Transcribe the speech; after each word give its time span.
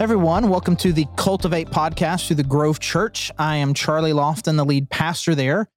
everyone. 0.00 0.48
Welcome 0.48 0.76
to 0.76 0.94
the 0.94 1.04
Cultivate 1.16 1.68
podcast 1.68 2.26
through 2.26 2.36
the 2.36 2.42
Grove 2.42 2.80
Church. 2.80 3.30
I 3.38 3.56
am 3.56 3.74
Charlie 3.74 4.12
Lofton, 4.12 4.56
the 4.56 4.64
lead 4.64 4.88
pastor 4.88 5.34
there. 5.34 5.68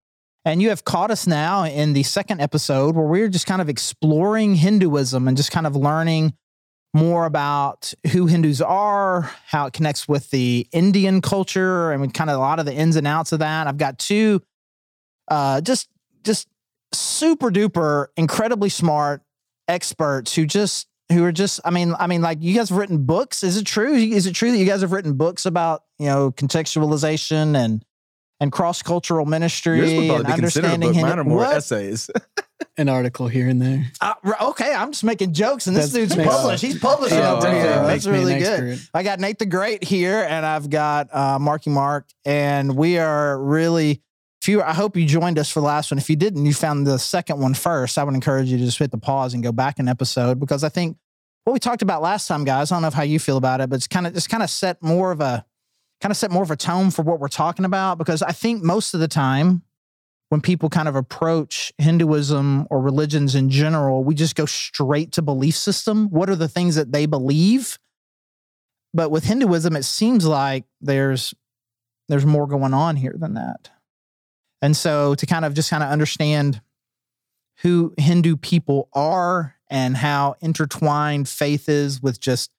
And 0.46 0.62
you 0.62 0.70
have 0.70 0.86
caught 0.86 1.12
us 1.12 1.28
now 1.28 1.66
in 1.66 1.92
the 1.92 2.04
second 2.04 2.40
episode 2.40 2.96
where 2.96 3.06
we're 3.06 3.28
just 3.28 3.46
kind 3.46 3.62
of 3.62 3.68
exploring 3.68 4.56
Hinduism 4.56 5.28
and 5.28 5.36
just 5.36 5.52
kind 5.52 5.68
of 5.68 5.76
learning 5.76 6.36
more 6.94 7.26
about 7.26 7.94
who 8.14 8.28
Hindus 8.28 8.62
are, 8.62 9.30
how 9.46 9.66
it 9.66 9.74
connects 9.74 10.08
with 10.08 10.30
the 10.30 10.70
Indian 10.72 11.20
culture, 11.20 11.92
and 11.92 12.14
kind 12.14 12.30
of 12.30 12.38
a 12.38 12.40
lot 12.40 12.60
of 12.60 12.66
the 12.66 12.74
ins 12.74 12.96
and 12.96 13.06
outs 13.06 13.34
of 13.34 13.40
that. 13.40 13.68
I've 13.68 13.78
got 13.78 14.00
two 14.00 14.42
uh, 15.28 15.60
just 15.60 15.90
just 16.24 16.48
super 16.94 17.52
duper 17.52 18.08
incredibly 18.16 18.70
smart 18.70 19.22
experts 19.68 20.34
who 20.34 20.46
just 20.46 20.88
who 21.14 21.24
are 21.24 21.32
just 21.32 21.60
I 21.64 21.70
mean 21.70 21.94
I 21.98 22.08
mean 22.08 22.22
like 22.22 22.40
you 22.42 22.56
guys 22.56 22.70
have 22.70 22.78
written 22.78 23.06
books 23.06 23.44
is 23.44 23.58
it 23.58 23.66
true 23.66 23.94
is 23.94 24.26
it 24.26 24.34
true 24.34 24.52
that 24.52 24.58
you 24.58 24.66
guys 24.66 24.82
have 24.82 24.92
written 24.92 25.14
books 25.14 25.46
about 25.46 25.84
you 26.00 26.08
know 26.08 26.32
contextualization 26.32 27.56
and 27.56 27.84
and 28.40 28.52
cross 28.52 28.82
cultural 28.82 29.26
ministry 29.26 29.98
and 29.98 30.28
understanding 30.28 31.00
Mine 31.00 31.20
are 31.20 31.24
more 31.24 31.38
what? 31.38 31.56
essays. 31.56 32.10
An 32.78 32.90
article 32.90 33.28
here 33.28 33.48
and 33.48 33.62
there. 33.62 33.86
Uh, 34.02 34.14
okay, 34.42 34.74
I'm 34.74 34.92
just 34.92 35.04
making 35.04 35.34
jokes, 35.34 35.68
and 35.68 35.76
this 35.76 35.92
That's 35.92 36.16
dude's 36.16 36.28
published. 36.28 36.64
He's 36.64 36.80
publishing 36.80 37.20
oh, 37.20 37.38
over 37.38 37.52
here. 37.52 37.64
That's 37.64 38.08
really 38.08 38.40
good. 38.40 38.80
I 38.94 39.04
got 39.04 39.20
Nate 39.20 39.38
the 39.38 39.46
Great 39.46 39.84
here, 39.84 40.26
and 40.28 40.46
I've 40.46 40.70
got 40.70 41.14
uh, 41.14 41.38
Marky 41.40 41.70
Mark, 41.70 42.08
and 42.26 42.76
we 42.76 42.98
are 42.98 43.38
really 43.38 44.02
if 44.44 44.50
you, 44.50 44.62
I 44.62 44.74
hope 44.74 44.98
you 44.98 45.06
joined 45.06 45.40
us 45.40 45.50
for 45.50 45.62
the 45.62 45.68
last 45.68 45.90
one. 45.90 45.98
If 45.98 46.10
you 46.10 46.18
didn't, 46.18 46.46
you 46.46 46.54
found 46.54 46.86
the 46.86 47.00
second 47.00 47.40
one 47.40 47.54
first. 47.54 47.98
I 47.98 48.04
would 48.04 48.14
encourage 48.14 48.50
you 48.50 48.58
to 48.58 48.66
just 48.66 48.78
hit 48.78 48.92
the 48.92 48.98
pause 48.98 49.34
and 49.34 49.42
go 49.42 49.54
back 49.54 49.80
an 49.80 49.88
episode 49.88 50.38
because 50.38 50.66
I 50.66 50.70
think 50.70 50.98
what 51.44 51.54
we 51.54 51.60
talked 51.60 51.82
about 51.82 52.02
last 52.02 52.28
time, 52.28 52.44
guys. 52.44 52.72
I 52.72 52.76
don't 52.76 52.84
know 52.84 52.90
how 52.90 53.04
you 53.04 53.20
feel 53.20 53.38
about 53.38 53.62
it, 53.62 53.70
but 53.70 53.76
it's 53.76 53.88
kind 53.88 54.08
of 54.08 54.14
just 54.14 54.30
kind 54.30 54.44
of 54.44 54.50
set 54.50 54.82
more 54.82 55.12
of 55.12 55.22
a 55.22 55.46
kind 56.02 56.12
of 56.12 56.18
set 56.18 56.32
more 56.32 56.44
of 56.44 56.52
a 56.52 56.56
tone 56.56 56.92
for 56.92 57.02
what 57.02 57.20
we're 57.20 57.28
talking 57.28 57.66
about 57.66 57.98
because 57.98 58.22
I 58.22 58.32
think 58.32 58.62
most 58.62 58.94
of 58.94 59.00
the 59.00 59.08
time 59.08 59.64
when 60.30 60.42
people 60.42 60.70
kind 60.70 60.88
of 60.88 60.96
approach 60.96 61.72
Hinduism 61.78 62.68
or 62.70 62.82
religions 62.82 63.36
in 63.36 63.50
general, 63.50 64.04
we 64.04 64.16
just 64.16 64.36
go 64.36 64.46
straight 64.46 65.12
to 65.14 65.22
belief 65.22 65.56
system. 65.56 66.10
What 66.10 66.30
are 66.30 66.36
the 66.36 66.48
things 66.48 66.76
that 66.76 66.92
they 66.92 67.06
believe? 67.06 67.78
But 68.94 69.12
with 69.12 69.26
Hinduism, 69.26 69.76
it 69.76 69.84
seems 69.84 70.26
like 70.26 70.66
there's 70.82 71.34
there's 72.10 72.26
more 72.26 72.48
going 72.48 72.74
on 72.74 72.96
here 72.96 73.16
than 73.18 73.36
that. 73.36 73.70
And 74.62 74.76
so 74.76 75.16
to 75.16 75.26
kind 75.26 75.46
of 75.46 75.54
just 75.54 75.70
kind 75.70 75.84
of 75.84 75.90
understand 75.90 76.62
who 77.62 77.94
Hindu 77.98 78.38
people 78.38 78.90
are 78.94 79.56
and 79.74 79.98
how 79.98 80.36
intertwined 80.40 81.28
faith 81.28 81.68
is 81.68 82.00
with 82.00 82.20
just 82.20 82.52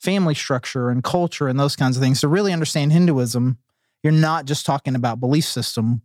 family 0.00 0.34
structure 0.34 0.90
and 0.90 1.04
culture 1.04 1.46
and 1.46 1.60
those 1.60 1.76
kinds 1.76 1.96
of 1.96 2.02
things. 2.02 2.20
To 2.22 2.28
really 2.28 2.52
understand 2.52 2.92
Hinduism, 2.92 3.58
you're 4.02 4.12
not 4.12 4.46
just 4.46 4.66
talking 4.66 4.96
about 4.96 5.20
belief 5.20 5.44
system. 5.44 6.02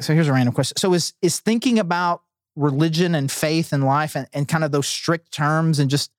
So 0.00 0.14
here's 0.14 0.28
a 0.28 0.32
random 0.32 0.54
question. 0.54 0.78
So 0.78 0.94
is 0.94 1.12
is 1.20 1.38
thinking 1.38 1.78
about 1.78 2.22
religion 2.56 3.14
and 3.14 3.30
faith 3.30 3.74
and 3.74 3.84
life 3.84 4.16
and, 4.16 4.26
and 4.32 4.48
kind 4.48 4.64
of 4.64 4.72
those 4.72 4.88
strict 4.88 5.30
terms 5.30 5.78
and 5.78 5.90
just 5.90 6.10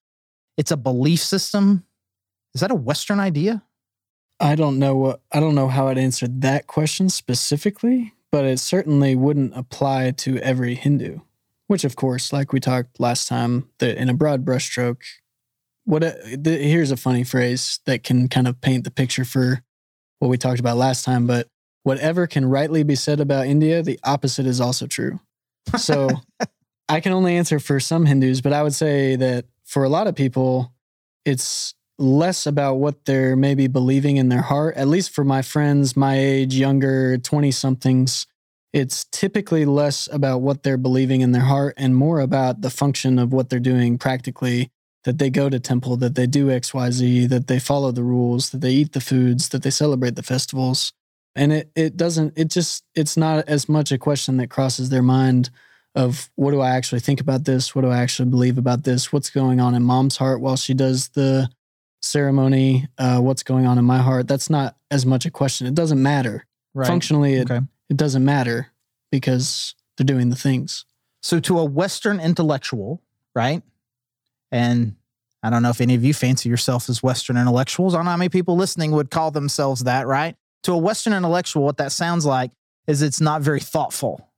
it's 0.55 0.69
a 0.69 0.77
belief 0.77 1.21
system? 1.21 1.83
Is 2.53 2.61
that 2.61 2.69
a 2.69 2.75
Western 2.75 3.19
idea? 3.19 3.63
I 4.39 4.53
don't 4.53 4.77
know 4.77 4.95
what 4.95 5.21
I 5.31 5.39
don't 5.39 5.55
know 5.55 5.69
how 5.69 5.87
I'd 5.87 5.97
answer 5.97 6.27
that 6.27 6.67
question 6.67 7.09
specifically, 7.09 8.13
but 8.31 8.45
it 8.45 8.59
certainly 8.59 9.15
wouldn't 9.15 9.57
apply 9.57 10.11
to 10.11 10.37
every 10.37 10.75
Hindu. 10.75 11.21
Which, 11.71 11.85
of 11.85 11.95
course, 11.95 12.33
like 12.33 12.51
we 12.51 12.59
talked 12.59 12.99
last 12.99 13.29
time, 13.29 13.69
that 13.79 13.95
in 13.95 14.09
a 14.09 14.13
broad 14.13 14.43
brushstroke, 14.43 15.03
what 15.85 16.03
a, 16.03 16.37
the, 16.37 16.57
here's 16.57 16.91
a 16.91 16.97
funny 16.97 17.23
phrase 17.23 17.79
that 17.85 18.03
can 18.03 18.27
kind 18.27 18.45
of 18.45 18.59
paint 18.59 18.83
the 18.83 18.91
picture 18.91 19.23
for 19.23 19.63
what 20.19 20.27
we 20.27 20.37
talked 20.37 20.59
about 20.59 20.75
last 20.75 21.05
time. 21.05 21.27
But 21.27 21.47
whatever 21.83 22.27
can 22.27 22.43
rightly 22.43 22.83
be 22.83 22.95
said 22.95 23.21
about 23.21 23.47
India, 23.47 23.81
the 23.81 23.97
opposite 24.03 24.45
is 24.45 24.59
also 24.59 24.85
true. 24.85 25.21
So 25.77 26.09
I 26.89 26.99
can 26.99 27.13
only 27.13 27.37
answer 27.37 27.57
for 27.57 27.79
some 27.79 28.05
Hindus, 28.05 28.41
but 28.41 28.51
I 28.51 28.63
would 28.63 28.75
say 28.75 29.15
that 29.15 29.45
for 29.63 29.85
a 29.85 29.89
lot 29.89 30.07
of 30.07 30.15
people, 30.15 30.73
it's 31.23 31.73
less 31.97 32.45
about 32.45 32.79
what 32.79 33.05
they're 33.05 33.37
maybe 33.37 33.67
believing 33.67 34.17
in 34.17 34.27
their 34.27 34.41
heart. 34.41 34.75
At 34.75 34.89
least 34.89 35.11
for 35.11 35.23
my 35.23 35.41
friends, 35.41 35.95
my 35.95 36.19
age, 36.19 36.53
younger, 36.53 37.17
20 37.17 37.49
somethings, 37.51 38.27
it's 38.73 39.05
typically 39.11 39.65
less 39.65 40.07
about 40.11 40.41
what 40.41 40.63
they're 40.63 40.77
believing 40.77 41.21
in 41.21 41.31
their 41.31 41.43
heart 41.43 41.73
and 41.77 41.95
more 41.95 42.19
about 42.19 42.61
the 42.61 42.69
function 42.69 43.19
of 43.19 43.33
what 43.33 43.49
they're 43.49 43.59
doing 43.59 43.97
practically. 43.97 44.71
That 45.03 45.17
they 45.17 45.31
go 45.31 45.49
to 45.49 45.59
temple, 45.59 45.97
that 45.97 46.13
they 46.13 46.27
do 46.27 46.49
XYZ, 46.49 47.27
that 47.29 47.47
they 47.47 47.57
follow 47.57 47.91
the 47.91 48.03
rules, 48.03 48.51
that 48.51 48.61
they 48.61 48.69
eat 48.69 48.93
the 48.93 49.01
foods, 49.01 49.49
that 49.49 49.63
they 49.63 49.71
celebrate 49.71 50.15
the 50.15 50.21
festivals. 50.21 50.93
And 51.35 51.51
it, 51.51 51.71
it 51.75 51.97
doesn't, 51.97 52.37
it 52.37 52.49
just, 52.49 52.83
it's 52.93 53.17
not 53.17 53.47
as 53.47 53.67
much 53.67 53.91
a 53.91 53.97
question 53.97 54.37
that 54.37 54.51
crosses 54.51 54.89
their 54.91 55.01
mind 55.01 55.49
of 55.95 56.29
what 56.35 56.51
do 56.51 56.61
I 56.61 56.71
actually 56.71 56.99
think 56.99 57.19
about 57.19 57.45
this? 57.45 57.73
What 57.73 57.81
do 57.81 57.89
I 57.89 57.97
actually 57.97 58.29
believe 58.29 58.59
about 58.59 58.83
this? 58.83 59.11
What's 59.11 59.31
going 59.31 59.59
on 59.59 59.73
in 59.73 59.81
mom's 59.81 60.17
heart 60.17 60.39
while 60.39 60.55
she 60.55 60.75
does 60.75 61.09
the 61.09 61.49
ceremony, 62.01 62.87
uh, 62.97 63.19
what's 63.19 63.43
going 63.43 63.65
on 63.65 63.77
in 63.77 63.85
my 63.85 63.99
heart, 63.99 64.27
that's 64.27 64.49
not 64.49 64.75
as 64.89 65.05
much 65.05 65.25
a 65.25 65.31
question. 65.31 65.67
It 65.67 65.75
doesn't 65.75 66.01
matter. 66.01 66.45
Right. 66.73 66.87
Functionally, 66.87 67.35
it, 67.35 67.49
okay. 67.49 67.65
It 67.91 67.97
doesn't 67.97 68.23
matter 68.23 68.71
because 69.11 69.75
they're 69.97 70.05
doing 70.05 70.29
the 70.29 70.35
things. 70.37 70.85
So, 71.21 71.41
to 71.41 71.59
a 71.59 71.65
Western 71.65 72.21
intellectual, 72.21 73.03
right? 73.35 73.61
And 74.49 74.95
I 75.43 75.49
don't 75.49 75.61
know 75.61 75.69
if 75.69 75.81
any 75.81 75.93
of 75.93 76.03
you 76.03 76.13
fancy 76.13 76.47
yourself 76.47 76.89
as 76.89 77.03
Western 77.03 77.35
intellectuals. 77.35 77.93
I 77.93 77.97
don't 77.97 78.05
know 78.05 78.11
how 78.11 78.17
many 78.17 78.29
people 78.29 78.55
listening 78.55 78.91
would 78.93 79.11
call 79.11 79.29
themselves 79.29 79.83
that, 79.83 80.07
right? 80.07 80.37
To 80.63 80.71
a 80.71 80.77
Western 80.77 81.11
intellectual, 81.11 81.63
what 81.63 81.77
that 81.77 81.91
sounds 81.91 82.25
like 82.25 82.51
is 82.87 83.01
it's 83.01 83.19
not 83.19 83.41
very 83.41 83.59
thoughtful. 83.59 84.29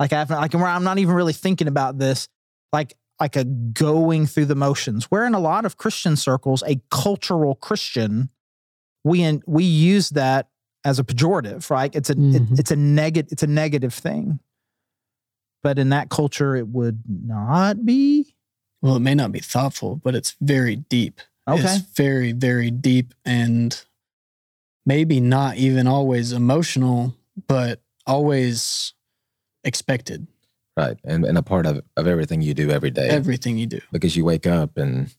Like 0.00 0.14
I 0.14 0.20
have 0.20 0.30
like 0.30 0.54
I'm 0.54 0.84
not 0.84 0.98
even 0.98 1.14
really 1.14 1.34
thinking 1.34 1.68
about 1.68 1.98
this. 1.98 2.28
Like 2.72 2.96
like 3.20 3.36
a 3.36 3.44
going 3.44 4.24
through 4.26 4.46
the 4.46 4.54
motions. 4.54 5.10
Where 5.10 5.26
in 5.26 5.34
a 5.34 5.40
lot 5.40 5.66
of 5.66 5.76
Christian 5.76 6.16
circles, 6.16 6.62
a 6.66 6.80
cultural 6.90 7.54
Christian, 7.54 8.30
we 9.04 9.22
in, 9.22 9.42
we 9.46 9.64
use 9.64 10.08
that 10.10 10.48
as 10.84 10.98
a 10.98 11.04
pejorative, 11.04 11.70
right? 11.70 11.94
It's 11.94 12.10
a 12.10 12.14
mm-hmm. 12.14 12.54
it, 12.54 12.60
it's 12.60 12.70
a 12.70 12.76
negative 12.76 13.32
it's 13.32 13.42
a 13.42 13.48
negative 13.48 13.94
thing. 13.94 14.40
But 15.62 15.78
in 15.78 15.88
that 15.88 16.10
culture, 16.10 16.54
it 16.54 16.68
would 16.68 17.02
not 17.08 17.86
be. 17.86 18.34
Well, 18.82 18.96
it 18.96 19.00
may 19.00 19.14
not 19.14 19.32
be 19.32 19.40
thoughtful, 19.40 19.96
but 19.96 20.14
it's 20.14 20.36
very 20.42 20.76
deep. 20.76 21.22
Okay. 21.48 21.62
It's 21.62 21.78
very, 21.96 22.32
very 22.32 22.70
deep 22.70 23.14
and 23.24 23.82
maybe 24.84 25.20
not 25.20 25.56
even 25.56 25.86
always 25.86 26.32
emotional, 26.32 27.14
but 27.48 27.80
always 28.06 28.92
expected. 29.64 30.26
Right. 30.76 30.98
And 31.04 31.24
and 31.24 31.38
a 31.38 31.42
part 31.42 31.66
of, 31.66 31.82
of 31.96 32.06
everything 32.06 32.42
you 32.42 32.52
do 32.52 32.70
every 32.70 32.90
day. 32.90 33.08
Everything 33.08 33.56
you 33.56 33.66
do. 33.66 33.80
Because 33.90 34.16
you 34.16 34.24
wake 34.24 34.46
up 34.46 34.76
and 34.76 35.14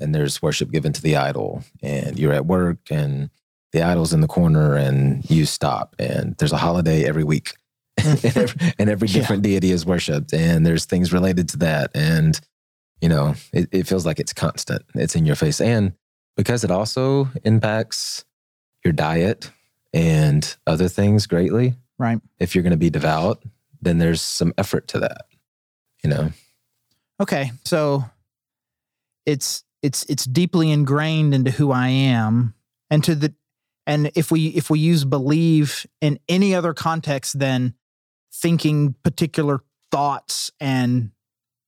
and 0.00 0.14
there's 0.14 0.42
worship 0.42 0.70
given 0.70 0.92
to 0.92 1.02
the 1.02 1.16
idol 1.16 1.62
and 1.82 2.18
you're 2.18 2.32
at 2.32 2.46
work 2.46 2.78
and 2.90 3.30
the 3.72 3.82
idol's 3.82 4.12
in 4.12 4.20
the 4.20 4.28
corner 4.28 4.74
and 4.74 5.28
you 5.30 5.46
stop 5.46 5.94
and 5.98 6.36
there's 6.38 6.52
a 6.52 6.58
holiday 6.58 7.04
every 7.04 7.24
week 7.24 7.54
mm-hmm. 7.98 8.26
and, 8.26 8.36
every, 8.36 8.72
and 8.78 8.90
every 8.90 9.08
different 9.08 9.44
yeah. 9.44 9.52
deity 9.52 9.70
is 9.70 9.86
worshiped 9.86 10.32
and 10.32 10.66
there's 10.66 10.84
things 10.84 11.12
related 11.12 11.48
to 11.48 11.56
that 11.58 11.90
and 11.94 12.40
you 13.00 13.08
know 13.08 13.34
it, 13.52 13.68
it 13.72 13.86
feels 13.86 14.04
like 14.04 14.18
it's 14.18 14.32
constant 14.32 14.82
it's 14.94 15.14
in 15.14 15.26
your 15.26 15.36
face 15.36 15.60
and 15.60 15.92
because 16.36 16.64
it 16.64 16.70
also 16.70 17.28
impacts 17.44 18.24
your 18.84 18.92
diet 18.92 19.50
and 19.92 20.56
other 20.66 20.88
things 20.88 21.26
greatly 21.26 21.74
right 21.98 22.20
if 22.38 22.54
you're 22.54 22.62
going 22.62 22.70
to 22.70 22.76
be 22.76 22.90
devout 22.90 23.42
then 23.82 23.98
there's 23.98 24.20
some 24.20 24.52
effort 24.58 24.88
to 24.88 25.00
that, 25.00 25.26
you 26.02 26.10
know? 26.10 26.30
Okay. 27.20 27.52
So 27.64 28.04
it's, 29.26 29.64
it's, 29.82 30.04
it's 30.04 30.24
deeply 30.24 30.70
ingrained 30.70 31.34
into 31.34 31.50
who 31.50 31.70
I 31.72 31.88
am 31.88 32.54
and 32.90 33.02
to 33.04 33.14
the, 33.14 33.34
and 33.90 34.12
if 34.14 34.30
we, 34.30 34.46
if 34.46 34.70
we 34.70 34.78
use 34.78 35.04
believe 35.04 35.84
in 36.00 36.20
any 36.28 36.54
other 36.54 36.72
context 36.72 37.40
than 37.40 37.74
thinking 38.32 38.94
particular 39.02 39.64
thoughts 39.90 40.52
and 40.60 41.10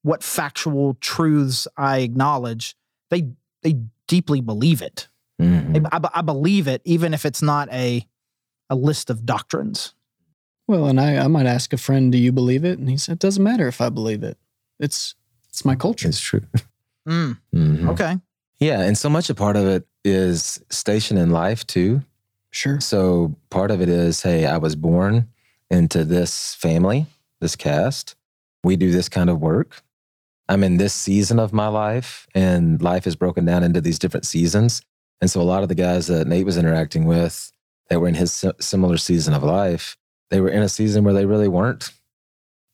what 0.03 0.23
factual 0.23 0.95
truths 1.01 1.67
I 1.77 1.99
acknowledge, 1.99 2.77
they, 3.11 3.33
they 3.63 3.81
deeply 4.07 4.41
believe 4.41 4.83
it. 4.83 5.09
Mm-hmm. 5.41 5.85
I, 5.91 6.01
I 6.15 6.23
believe 6.23 6.69
it, 6.69 6.81
even 6.85 7.13
if 7.13 7.27
it's 7.27 7.43
not 7.43 7.69
a, 7.73 8.07
a 8.71 8.77
list 8.77 9.11
of 9.11 9.27
doctrines. 9.27 9.95
Well, 10.69 10.87
and 10.87 11.01
I, 11.01 11.17
I 11.17 11.27
might 11.27 11.47
ask 11.47 11.73
a 11.73 11.77
friend, 11.77 12.13
"Do 12.13 12.19
you 12.19 12.31
believe 12.31 12.65
it?" 12.65 12.79
And 12.79 12.89
he 12.89 12.97
said, 12.97 13.15
"It 13.15 13.19
doesn't 13.19 13.43
matter 13.43 13.67
if 13.67 13.81
I 13.81 13.89
believe 13.89 14.23
it. 14.23 14.39
It's 14.79 15.17
it's 15.49 15.65
my 15.65 15.75
culture. 15.75 16.07
It's 16.07 16.21
true." 16.21 16.43
Mm. 17.07 17.37
Mm-hmm. 17.53 17.89
Okay. 17.91 18.17
Yeah, 18.61 18.81
and 18.83 18.97
so 18.97 19.11
much 19.11 19.29
a 19.29 19.35
part 19.35 19.57
of 19.57 19.67
it 19.67 19.89
is 20.05 20.63
station 20.71 21.19
in 21.19 21.31
life 21.31 21.67
too. 21.67 22.03
Sure. 22.53 22.81
So 22.81 23.35
part 23.51 23.71
of 23.71 23.81
it 23.81 23.89
is, 23.89 24.23
hey, 24.23 24.47
I 24.47 24.59
was 24.59 24.77
born 24.77 25.29
into 25.71 26.05
this 26.05 26.55
family, 26.55 27.07
this 27.41 27.57
caste. 27.57 28.15
We 28.63 28.77
do 28.77 28.93
this 28.93 29.09
kind 29.09 29.29
of 29.29 29.41
work. 29.41 29.83
I'm 30.49 30.63
in 30.63 30.77
this 30.77 30.93
season 30.93 31.39
of 31.39 31.53
my 31.53 31.69
life, 31.69 32.29
and 32.35 32.81
life 32.83 33.07
is 33.07 33.17
broken 33.17 33.45
down 33.45 33.63
into 33.65 33.81
these 33.81 33.99
different 33.99 34.27
seasons. 34.27 34.83
And 35.21 35.31
so 35.31 35.41
a 35.41 35.43
lot 35.43 35.63
of 35.63 35.69
the 35.69 35.75
guys 35.75 36.09
that 36.09 36.27
Nate 36.27 36.45
was 36.45 36.59
interacting 36.59 37.07
with 37.07 37.51
that 37.89 38.01
were 38.01 38.09
in 38.09 38.15
his 38.15 38.45
similar 38.61 38.99
season 38.99 39.35
of 39.35 39.43
life, 39.43 39.97
they 40.31 40.41
were 40.41 40.51
in 40.51 40.63
a 40.63 40.69
season 40.69 41.05
where 41.05 41.15
they 41.15 41.27
really 41.27 41.49
weren't 41.49 41.91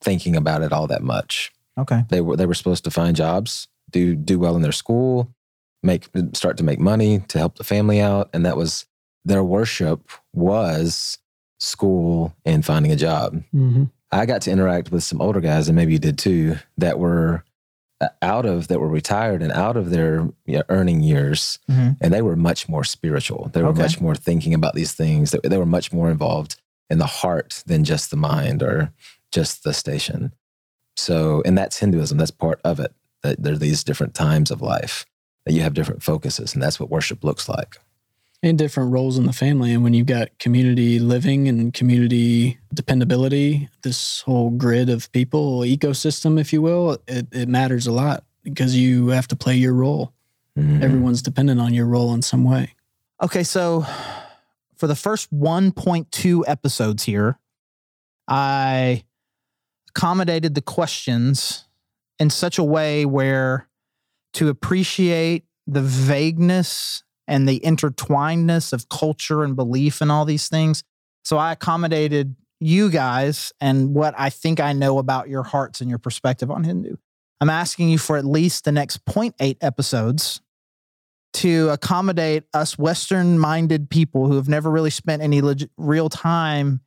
thinking 0.01 0.35
about 0.35 0.61
it 0.61 0.73
all 0.73 0.87
that 0.87 1.03
much. 1.03 1.51
Okay. 1.77 2.03
They 2.09 2.21
were 2.21 2.35
they 2.35 2.45
were 2.45 2.53
supposed 2.53 2.83
to 2.83 2.91
find 2.91 3.15
jobs, 3.15 3.67
do 3.91 4.15
do 4.15 4.39
well 4.39 4.55
in 4.55 4.61
their 4.61 4.71
school, 4.71 5.33
make 5.81 6.09
start 6.33 6.57
to 6.57 6.63
make 6.63 6.79
money 6.79 7.19
to 7.29 7.37
help 7.37 7.57
the 7.57 7.63
family 7.63 8.01
out, 8.01 8.29
and 8.33 8.45
that 8.45 8.57
was 8.57 8.85
their 9.25 9.43
worship 9.43 10.09
was 10.33 11.17
school 11.59 12.35
and 12.45 12.65
finding 12.65 12.91
a 12.91 12.95
job. 12.95 13.35
Mm-hmm. 13.53 13.85
I 14.11 14.25
got 14.25 14.41
to 14.43 14.51
interact 14.51 14.91
with 14.91 15.03
some 15.03 15.21
older 15.21 15.39
guys, 15.39 15.67
and 15.67 15.75
maybe 15.75 15.93
you 15.93 15.99
did 15.99 16.17
too, 16.17 16.57
that 16.77 16.99
were 16.99 17.43
uh, 18.01 18.07
out 18.21 18.45
of 18.45 18.69
that 18.69 18.79
were 18.79 18.87
retired 18.87 19.43
and 19.43 19.51
out 19.51 19.77
of 19.77 19.91
their 19.91 20.29
you 20.45 20.57
know, 20.57 20.63
earning 20.69 21.01
years, 21.01 21.59
mm-hmm. 21.69 21.91
and 22.01 22.13
they 22.13 22.21
were 22.21 22.35
much 22.35 22.67
more 22.67 22.83
spiritual. 22.83 23.49
They 23.53 23.61
were 23.61 23.69
okay. 23.69 23.81
much 23.81 24.01
more 24.01 24.15
thinking 24.15 24.53
about 24.53 24.73
these 24.73 24.93
things. 24.93 25.31
They, 25.31 25.39
they 25.43 25.57
were 25.57 25.65
much 25.65 25.93
more 25.93 26.09
involved 26.09 26.59
in 26.89 26.97
the 26.97 27.05
heart 27.05 27.63
than 27.67 27.83
just 27.83 28.09
the 28.09 28.17
mind 28.17 28.63
or 28.63 28.91
just 29.31 29.63
the 29.63 29.73
station. 29.73 30.31
So, 30.97 31.43
and 31.45 31.57
that's 31.57 31.77
Hinduism. 31.77 32.17
That's 32.17 32.31
part 32.31 32.59
of 32.63 32.79
it. 32.79 32.93
That 33.21 33.43
there 33.43 33.53
are 33.53 33.57
these 33.57 33.83
different 33.83 34.15
times 34.15 34.49
of 34.49 34.61
life 34.61 35.05
that 35.45 35.53
you 35.53 35.61
have 35.61 35.73
different 35.73 36.01
focuses, 36.01 36.53
and 36.53 36.63
that's 36.63 36.79
what 36.79 36.89
worship 36.89 37.23
looks 37.23 37.47
like 37.47 37.77
and 38.41 38.57
different 38.57 38.91
roles 38.91 39.17
in 39.17 39.25
the 39.25 39.33
family. 39.33 39.73
And 39.73 39.83
when 39.83 39.93
you've 39.93 40.07
got 40.07 40.37
community 40.39 40.99
living 40.99 41.47
and 41.47 41.73
community 41.73 42.57
dependability, 42.73 43.69
this 43.81 44.21
whole 44.21 44.49
grid 44.49 44.89
of 44.89 45.11
people, 45.11 45.59
ecosystem, 45.59 46.39
if 46.39 46.53
you 46.53 46.61
will, 46.61 46.97
it, 47.07 47.27
it 47.31 47.49
matters 47.49 47.85
a 47.85 47.91
lot 47.91 48.23
because 48.43 48.75
you 48.75 49.09
have 49.09 49.27
to 49.27 49.35
play 49.35 49.55
your 49.55 49.73
role. 49.73 50.13
Mm-hmm. 50.57 50.83
Everyone's 50.83 51.21
dependent 51.21 51.59
on 51.59 51.73
your 51.73 51.85
role 51.85 52.13
in 52.13 52.21
some 52.21 52.43
way. 52.43 52.75
Okay, 53.21 53.43
so 53.43 53.85
for 54.77 54.87
the 54.87 54.95
first 54.95 55.33
1.2 55.33 56.43
episodes 56.47 57.03
here, 57.03 57.37
I 58.27 59.03
accommodated 59.89 60.55
the 60.55 60.61
questions 60.61 61.65
in 62.19 62.29
such 62.29 62.57
a 62.57 62.63
way 62.63 63.05
where 63.05 63.67
to 64.33 64.47
appreciate 64.47 65.43
the 65.67 65.81
vagueness 65.81 67.03
and 67.29 67.47
the 67.47 67.59
intertwinedness 67.61 68.73
of 68.73 68.89
culture 68.89 69.43
and 69.43 69.55
belief 69.55 70.01
and 70.01 70.11
all 70.11 70.25
these 70.25 70.49
things. 70.49 70.83
So 71.23 71.37
I 71.37 71.53
accommodated 71.53 72.35
you 72.59 72.89
guys 72.89 73.53
and 73.61 73.93
what 73.93 74.15
I 74.17 74.31
think 74.31 74.59
I 74.59 74.73
know 74.73 74.97
about 74.97 75.29
your 75.29 75.43
hearts 75.43 75.79
and 75.79 75.89
your 75.89 75.99
perspective 75.99 76.51
on 76.51 76.63
Hindu. 76.63 76.95
I'm 77.39 77.49
asking 77.49 77.89
you 77.89 77.97
for 77.97 78.17
at 78.17 78.25
least 78.25 78.65
the 78.65 78.71
next 78.71 79.05
0.8 79.05 79.57
episodes 79.61 80.41
to 81.33 81.69
accommodate 81.69 82.43
us 82.53 82.77
Western 82.77 83.37
minded 83.37 83.89
people 83.89 84.27
who 84.27 84.35
have 84.35 84.49
never 84.49 84.69
really 84.69 84.89
spent 84.89 85.21
any 85.21 85.41
legit, 85.41 85.69
real 85.77 86.09
time 86.09 86.81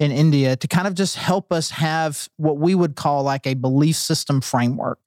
in 0.00 0.10
India 0.10 0.56
to 0.56 0.68
kind 0.68 0.88
of 0.88 0.94
just 0.94 1.16
help 1.16 1.52
us 1.52 1.70
have 1.70 2.28
what 2.36 2.58
we 2.58 2.74
would 2.74 2.96
call 2.96 3.22
like 3.22 3.46
a 3.46 3.54
belief 3.54 3.96
system 3.96 4.40
framework. 4.40 4.98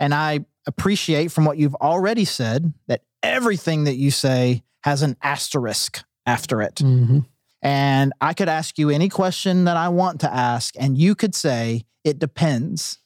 And 0.00 0.14
I 0.14 0.46
appreciate 0.66 1.30
from 1.30 1.44
what 1.44 1.58
you've 1.58 1.74
already 1.76 2.24
said 2.24 2.72
that 2.88 3.02
everything 3.24 3.84
that 3.84 3.96
you 3.96 4.10
say 4.10 4.62
has 4.82 5.02
an 5.02 5.16
asterisk 5.22 6.04
after 6.26 6.62
it. 6.62 6.76
Mm-hmm. 6.76 7.20
And 7.62 8.12
I 8.20 8.34
could 8.34 8.48
ask 8.48 8.78
you 8.78 8.90
any 8.90 9.08
question 9.08 9.64
that 9.64 9.76
I 9.76 9.88
want 9.88 10.20
to 10.20 10.32
ask, 10.32 10.74
and 10.78 10.98
you 10.98 11.14
could 11.14 11.34
say, 11.34 11.86
it 12.04 12.18
depends. 12.18 12.98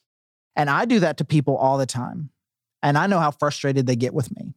And 0.57 0.69
I 0.69 0.85
do 0.85 0.99
that 1.01 1.19
to 1.19 1.25
people 1.25 1.57
all 1.57 1.79
the 1.79 1.87
time. 1.87 2.31
And 2.83 2.99
I 2.99 3.07
know 3.07 3.21
how 3.21 3.31
frustrated 3.31 3.87
they 3.87 3.95
get 3.95 4.13
with 4.13 4.35
me. 4.37 4.55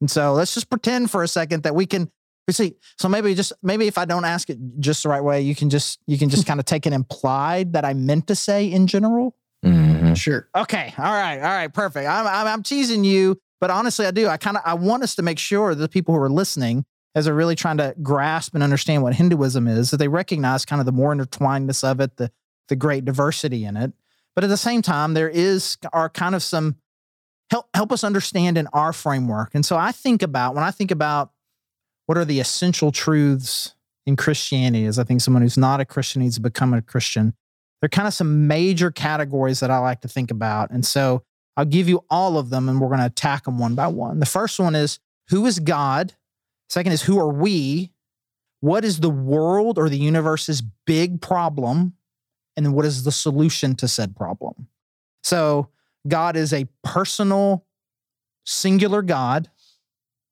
And 0.00 0.10
so 0.10 0.32
let's 0.32 0.54
just 0.54 0.70
pretend 0.70 1.10
for 1.10 1.22
a 1.24 1.28
second 1.28 1.64
that 1.64 1.74
we 1.74 1.86
can 1.86 2.10
see. 2.48 2.74
So 2.98 3.08
maybe 3.08 3.34
just 3.34 3.52
maybe 3.62 3.86
if 3.86 3.98
I 3.98 4.04
don't 4.04 4.24
ask 4.24 4.48
it 4.50 4.58
just 4.78 5.02
the 5.02 5.08
right 5.08 5.22
way, 5.22 5.40
you 5.40 5.54
can 5.54 5.70
just 5.70 6.00
you 6.06 6.18
can 6.18 6.28
just 6.28 6.46
kind 6.48 6.60
of 6.60 6.66
take 6.66 6.86
it 6.86 6.92
implied 6.92 7.72
that 7.72 7.84
I 7.84 7.94
meant 7.94 8.28
to 8.28 8.36
say 8.36 8.70
in 8.70 8.86
general. 8.86 9.36
Mm-hmm. 9.64 10.14
Sure. 10.14 10.48
Okay. 10.54 10.94
All 10.96 11.04
right. 11.04 11.36
All 11.36 11.42
right. 11.42 11.72
Perfect. 11.72 12.08
I'm, 12.08 12.26
I'm, 12.26 12.46
I'm 12.46 12.62
teasing 12.62 13.04
you 13.04 13.40
but 13.60 13.70
honestly, 13.70 14.06
I 14.06 14.10
do. 14.10 14.26
I 14.28 14.36
kind 14.36 14.56
of 14.56 14.62
I 14.64 14.74
want 14.74 15.02
us 15.02 15.14
to 15.16 15.22
make 15.22 15.38
sure 15.38 15.74
that 15.74 15.80
the 15.80 15.88
people 15.88 16.14
who 16.14 16.20
are 16.20 16.30
listening, 16.30 16.84
as 17.14 17.26
they're 17.26 17.34
really 17.34 17.56
trying 17.56 17.76
to 17.76 17.94
grasp 18.02 18.54
and 18.54 18.62
understand 18.62 19.02
what 19.02 19.14
Hinduism 19.14 19.68
is, 19.68 19.90
that 19.90 19.98
they 19.98 20.08
recognize 20.08 20.64
kind 20.64 20.80
of 20.80 20.86
the 20.86 20.92
more 20.92 21.14
intertwinedness 21.14 21.84
of 21.84 22.00
it, 22.00 22.16
the 22.16 22.30
the 22.68 22.76
great 22.76 23.04
diversity 23.04 23.64
in 23.64 23.76
it. 23.76 23.92
But 24.34 24.44
at 24.44 24.50
the 24.50 24.56
same 24.56 24.80
time, 24.80 25.14
there 25.14 25.28
is 25.28 25.76
are 25.92 26.08
kind 26.08 26.34
of 26.34 26.42
some 26.42 26.76
help 27.50 27.68
help 27.74 27.92
us 27.92 28.02
understand 28.02 28.56
in 28.56 28.66
our 28.72 28.92
framework. 28.92 29.54
And 29.54 29.66
so 29.66 29.76
I 29.76 29.92
think 29.92 30.22
about 30.22 30.54
when 30.54 30.64
I 30.64 30.70
think 30.70 30.90
about 30.90 31.32
what 32.06 32.16
are 32.16 32.24
the 32.24 32.40
essential 32.40 32.90
truths 32.90 33.74
in 34.06 34.16
Christianity, 34.16 34.86
as 34.86 34.98
I 34.98 35.04
think 35.04 35.20
someone 35.20 35.42
who's 35.42 35.58
not 35.58 35.80
a 35.80 35.84
Christian 35.84 36.22
needs 36.22 36.36
to 36.36 36.40
become 36.40 36.72
a 36.72 36.82
Christian. 36.82 37.34
There 37.80 37.86
are 37.86 37.88
kind 37.88 38.08
of 38.08 38.14
some 38.14 38.46
major 38.46 38.90
categories 38.90 39.60
that 39.60 39.70
I 39.70 39.78
like 39.78 40.00
to 40.02 40.08
think 40.08 40.30
about. 40.30 40.70
And 40.70 40.84
so 40.84 41.22
I'll 41.60 41.66
give 41.66 41.90
you 41.90 42.02
all 42.08 42.38
of 42.38 42.48
them 42.48 42.70
and 42.70 42.80
we're 42.80 42.88
going 42.88 43.00
to 43.00 43.06
attack 43.06 43.44
them 43.44 43.58
one 43.58 43.74
by 43.74 43.86
one. 43.86 44.18
The 44.18 44.24
first 44.24 44.58
one 44.58 44.74
is 44.74 44.98
who 45.28 45.44
is 45.44 45.58
God? 45.58 46.14
Second 46.70 46.92
is 46.92 47.02
who 47.02 47.18
are 47.18 47.28
we? 47.28 47.92
What 48.60 48.82
is 48.82 49.00
the 49.00 49.10
world 49.10 49.76
or 49.76 49.90
the 49.90 49.98
universe's 49.98 50.62
big 50.86 51.20
problem? 51.20 51.92
And 52.56 52.64
then 52.64 52.72
what 52.72 52.86
is 52.86 53.04
the 53.04 53.12
solution 53.12 53.74
to 53.76 53.88
said 53.88 54.16
problem? 54.16 54.68
So, 55.22 55.68
God 56.08 56.34
is 56.34 56.54
a 56.54 56.66
personal, 56.82 57.66
singular 58.46 59.02
God, 59.02 59.50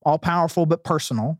all 0.06 0.18
powerful 0.18 0.64
but 0.64 0.82
personal. 0.82 1.38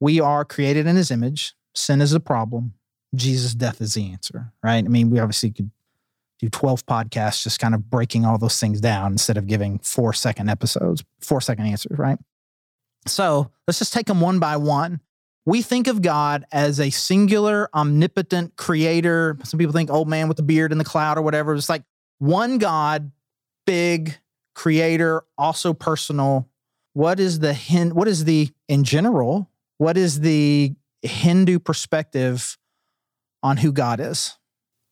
We 0.00 0.18
are 0.18 0.46
created 0.46 0.86
in 0.86 0.96
his 0.96 1.10
image. 1.10 1.52
Sin 1.74 2.00
is 2.00 2.12
the 2.12 2.20
problem. 2.20 2.72
Jesus' 3.14 3.54
death 3.54 3.82
is 3.82 3.92
the 3.92 4.10
answer, 4.12 4.54
right? 4.62 4.82
I 4.82 4.88
mean, 4.88 5.10
we 5.10 5.18
obviously 5.18 5.50
could 5.50 5.70
do 6.40 6.48
12 6.48 6.86
podcasts 6.86 7.42
just 7.42 7.60
kind 7.60 7.74
of 7.74 7.90
breaking 7.90 8.24
all 8.24 8.38
those 8.38 8.58
things 8.58 8.80
down 8.80 9.12
instead 9.12 9.36
of 9.36 9.46
giving 9.46 9.78
four 9.80 10.12
second 10.12 10.48
episodes, 10.48 11.04
four 11.20 11.40
second 11.40 11.66
answers, 11.66 11.98
right? 11.98 12.18
So 13.06 13.50
let's 13.66 13.78
just 13.78 13.92
take 13.92 14.06
them 14.06 14.20
one 14.20 14.38
by 14.38 14.56
one. 14.56 15.00
We 15.46 15.62
think 15.62 15.86
of 15.86 16.02
God 16.02 16.44
as 16.52 16.80
a 16.80 16.90
singular, 16.90 17.68
omnipotent 17.74 18.56
creator. 18.56 19.38
Some 19.44 19.58
people 19.58 19.72
think 19.72 19.90
old 19.90 20.08
man 20.08 20.28
with 20.28 20.36
the 20.36 20.42
beard 20.42 20.72
in 20.72 20.78
the 20.78 20.84
cloud 20.84 21.18
or 21.18 21.22
whatever. 21.22 21.54
It's 21.54 21.68
like 21.68 21.82
one 22.18 22.58
God, 22.58 23.10
big 23.66 24.18
creator, 24.54 25.24
also 25.38 25.72
personal. 25.72 26.48
What 26.92 27.20
is 27.20 27.38
the 27.38 27.54
what 27.94 28.08
is 28.08 28.24
the 28.24 28.50
in 28.68 28.84
general? 28.84 29.50
What 29.78 29.96
is 29.96 30.20
the 30.20 30.74
Hindu 31.02 31.58
perspective 31.58 32.58
on 33.42 33.56
who 33.56 33.72
God 33.72 34.00
is? 34.00 34.36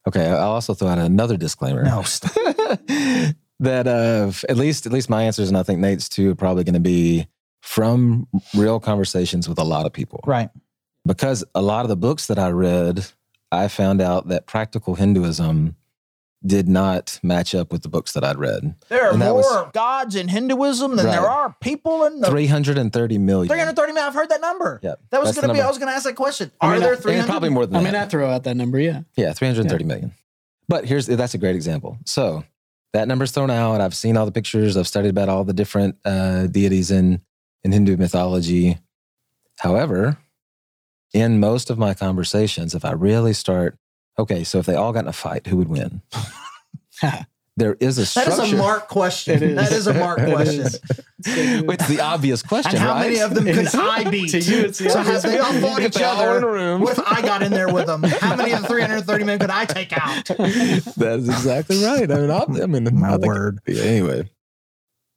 Okay, 0.09 0.25
I'll 0.25 0.53
also 0.53 0.73
throw 0.73 0.87
out 0.87 0.97
another 0.97 1.37
disclaimer. 1.37 1.83
No. 1.83 2.01
that 3.59 3.85
uh, 3.85 4.31
at 4.49 4.57
least 4.57 4.87
at 4.87 4.91
least 4.91 5.07
my 5.07 5.21
answers, 5.21 5.49
and 5.49 5.57
I 5.57 5.61
think 5.61 5.79
Nate's 5.79 6.09
too, 6.09 6.31
are 6.31 6.35
probably 6.35 6.63
going 6.63 6.73
to 6.73 6.79
be 6.79 7.27
from 7.61 8.27
real 8.55 8.79
conversations 8.79 9.47
with 9.47 9.59
a 9.59 9.63
lot 9.63 9.85
of 9.85 9.93
people. 9.93 10.21
Right. 10.25 10.49
Because 11.05 11.43
a 11.53 11.61
lot 11.61 11.85
of 11.85 11.89
the 11.89 11.95
books 11.95 12.25
that 12.25 12.39
I 12.39 12.49
read, 12.49 13.05
I 13.51 13.67
found 13.67 14.01
out 14.01 14.29
that 14.29 14.47
practical 14.47 14.95
Hinduism 14.95 15.75
did 16.45 16.69
not 16.69 17.19
match 17.21 17.53
up 17.53 17.71
with 17.71 17.83
the 17.83 17.89
books 17.89 18.13
that 18.13 18.23
I'd 18.23 18.37
read. 18.37 18.75
There 18.87 19.11
are 19.11 19.17
more 19.17 19.69
gods 19.73 20.15
in 20.15 20.29
Hinduism 20.29 20.95
than 20.95 21.05
right. 21.05 21.11
there 21.11 21.29
are 21.29 21.55
people 21.59 22.05
in 22.05 22.21
the 22.21 22.29
330 22.29 23.17
million. 23.17 23.47
330 23.47 23.93
million. 23.93 24.07
I've 24.07 24.13
heard 24.13 24.29
that 24.29 24.41
number. 24.41 24.79
Yeah. 24.81 24.95
That 25.09 25.21
was 25.21 25.35
going 25.35 25.47
to 25.47 25.53
be, 25.53 25.61
I 25.61 25.67
was 25.67 25.77
going 25.77 25.89
to 25.89 25.93
ask 25.93 26.05
that 26.05 26.15
question. 26.15 26.51
I 26.61 26.67
mean, 26.67 26.77
are 26.77 26.79
there 26.79 26.95
300? 26.95 27.27
Probably 27.27 27.49
more 27.49 27.65
than 27.65 27.75
I 27.75 27.79
that. 27.79 27.91
mean, 27.91 28.01
I 28.01 28.05
throw 28.05 28.29
out 28.29 28.43
that 28.45 28.55
number. 28.55 28.79
Yeah. 28.79 29.01
Yeah. 29.15 29.33
330 29.33 29.83
yeah. 29.83 29.87
million. 29.87 30.13
But 30.69 30.85
here's, 30.85 31.07
that's 31.07 31.33
a 31.33 31.37
great 31.37 31.55
example. 31.55 31.97
So 32.05 32.43
that 32.93 33.07
number's 33.07 33.31
thrown 33.31 33.49
out. 33.49 33.81
I've 33.81 33.95
seen 33.95 34.15
all 34.15 34.25
the 34.25 34.31
pictures. 34.31 34.77
I've 34.77 34.87
studied 34.87 35.09
about 35.09 35.27
all 35.27 35.43
the 35.43 35.53
different 35.53 35.97
uh, 36.05 36.47
deities 36.47 36.89
in, 36.89 37.21
in 37.63 37.71
Hindu 37.71 37.97
mythology. 37.97 38.77
However, 39.57 40.17
in 41.13 41.39
most 41.39 41.69
of 41.69 41.77
my 41.77 41.93
conversations, 41.93 42.73
if 42.73 42.85
I 42.85 42.91
really 42.91 43.33
start 43.33 43.77
Okay, 44.19 44.43
so 44.43 44.59
if 44.59 44.65
they 44.65 44.75
all 44.75 44.91
got 44.91 45.05
in 45.05 45.07
a 45.07 45.13
fight, 45.13 45.47
who 45.47 45.55
would 45.55 45.69
win? 45.69 46.01
there 47.55 47.77
is 47.79 47.97
a 47.97 48.05
structure. 48.05 48.31
That 48.31 48.47
is 48.47 48.51
a 48.51 48.57
mark 48.57 48.89
question. 48.89 49.55
That 49.55 49.71
is 49.71 49.87
a 49.87 49.93
mark 49.93 50.17
question. 50.25 50.67
it's 51.25 51.87
the 51.87 52.01
obvious 52.01 52.43
question, 52.43 52.71
and 52.71 52.79
how 52.79 52.95
right? 52.95 53.07
many 53.07 53.19
of 53.19 53.33
them 53.33 53.45
could 53.45 53.73
I 53.73 54.09
beat? 54.09 54.31
to 54.31 54.39
you, 54.39 54.65
it's 54.65 54.79
the 54.79 54.89
so 54.89 55.01
have 55.01 55.21
they 55.21 55.39
all 55.39 55.53
fought 55.53 55.81
each 55.81 56.01
other? 56.01 56.77
What 56.79 56.97
if 56.97 57.07
I 57.07 57.21
got 57.21 57.43
in 57.43 57.53
there 57.53 57.73
with 57.73 57.85
them? 57.85 58.03
How 58.03 58.35
many 58.35 58.51
of 58.51 58.63
the 58.63 58.67
330 58.67 59.23
men 59.23 59.39
could 59.39 59.49
I 59.49 59.63
take 59.63 59.93
out? 59.93 60.25
that 60.25 61.15
is 61.19 61.29
exactly 61.29 61.81
right. 61.85 62.11
I 62.11 62.15
mean, 62.15 62.29
I'm, 62.29 62.61
I 62.61 62.65
mean, 62.65 62.99
my 62.99 63.15
word. 63.15 63.59
Anyway, 63.69 64.29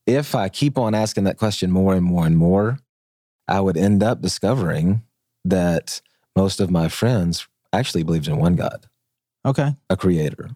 if 0.06 0.36
I 0.36 0.48
keep 0.48 0.78
on 0.78 0.94
asking 0.94 1.24
that 1.24 1.38
question 1.38 1.72
more 1.72 1.92
and 1.92 2.04
more 2.04 2.24
and 2.24 2.38
more, 2.38 2.78
I 3.48 3.60
would 3.60 3.76
end 3.76 4.04
up 4.04 4.22
discovering 4.22 5.02
that 5.44 6.00
most 6.36 6.60
of 6.60 6.70
my 6.70 6.86
friends 6.86 7.48
actually 7.72 8.04
believed 8.04 8.28
in 8.28 8.36
one 8.36 8.54
God. 8.54 8.86
Okay. 9.44 9.74
A 9.90 9.96
creator. 9.96 10.50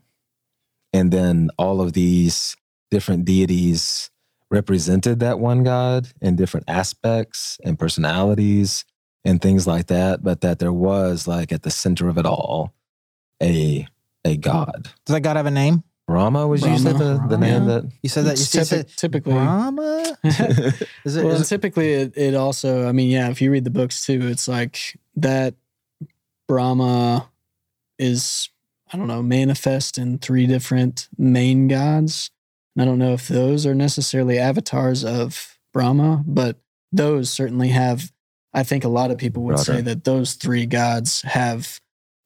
And 0.93 1.13
then 1.13 1.51
all 1.59 1.81
of 1.81 1.93
these 1.93 2.57
different 2.91 3.25
deities 3.25 4.11
represented 4.51 5.21
that 5.21 5.39
one 5.41 5.65
God 5.65 6.09
in 6.21 6.37
different 6.37 6.69
aspects 6.69 7.59
and 7.65 7.79
personalities 7.79 8.85
and 9.25 9.43
things 9.43 9.67
like 9.67 9.87
that, 9.89 10.23
but 10.23 10.41
that 10.43 10.61
there 10.61 10.73
was 10.73 11.27
like 11.27 11.51
at 11.53 11.63
the 11.63 11.71
center 11.71 12.09
of 12.09 12.17
it 12.17 12.27
all 12.27 12.73
a 13.43 13.87
a 14.25 14.37
God. 14.37 14.91
Does 15.05 15.15
that 15.15 15.21
God 15.21 15.37
have 15.37 15.47
a 15.47 15.51
name? 15.51 15.83
Brahma 16.07 16.47
was 16.47 16.65
usually 16.65 16.93
the, 16.93 17.21
the 17.29 17.37
name 17.37 17.67
that 17.67 17.85
you 18.03 18.09
said 18.09 18.27
that 18.27 18.39
you 18.39 18.45
Typi- 18.45 18.65
said 18.65 18.89
typically 18.97 19.33
Brahma. 19.33 20.17
Is 20.25 21.17
it? 21.17 21.25
well, 21.25 21.35
is 21.35 21.41
it- 21.41 21.49
typically 21.49 21.93
it, 21.95 22.13
it 22.17 22.35
also, 22.37 22.89
I 22.89 22.93
mean, 22.93 23.11
yeah, 23.11 23.29
if 23.31 23.43
you 23.43 23.51
read 23.51 23.65
the 23.65 23.71
books 23.71 24.07
too, 24.07 24.21
it's 24.23 24.47
like 24.47 24.97
that 25.17 25.55
Brahma 26.47 27.29
is, 27.99 28.49
I 28.93 28.97
don't 28.97 29.09
know, 29.09 29.23
manifest 29.23 29.99
in 29.99 30.19
three 30.19 30.47
different 30.47 31.09
main 31.19 31.69
gods. 31.69 32.31
And 32.75 32.83
I 32.83 32.85
don't 32.85 32.99
know 32.99 33.15
if 33.15 33.29
those 33.29 33.67
are 33.67 33.75
necessarily 33.75 34.39
avatars 34.39 35.05
of 35.05 35.59
Brahma, 35.73 36.23
but 36.27 36.59
those 36.93 37.31
certainly 37.31 37.69
have, 37.69 38.13
I 38.53 38.63
think 38.63 38.85
a 38.85 38.89
lot 38.89 39.11
of 39.11 39.19
people 39.19 39.43
would 39.45 39.59
say 39.59 39.81
that 39.81 40.05
those 40.05 40.35
three 40.35 40.67
gods 40.67 41.23
have 41.23 41.81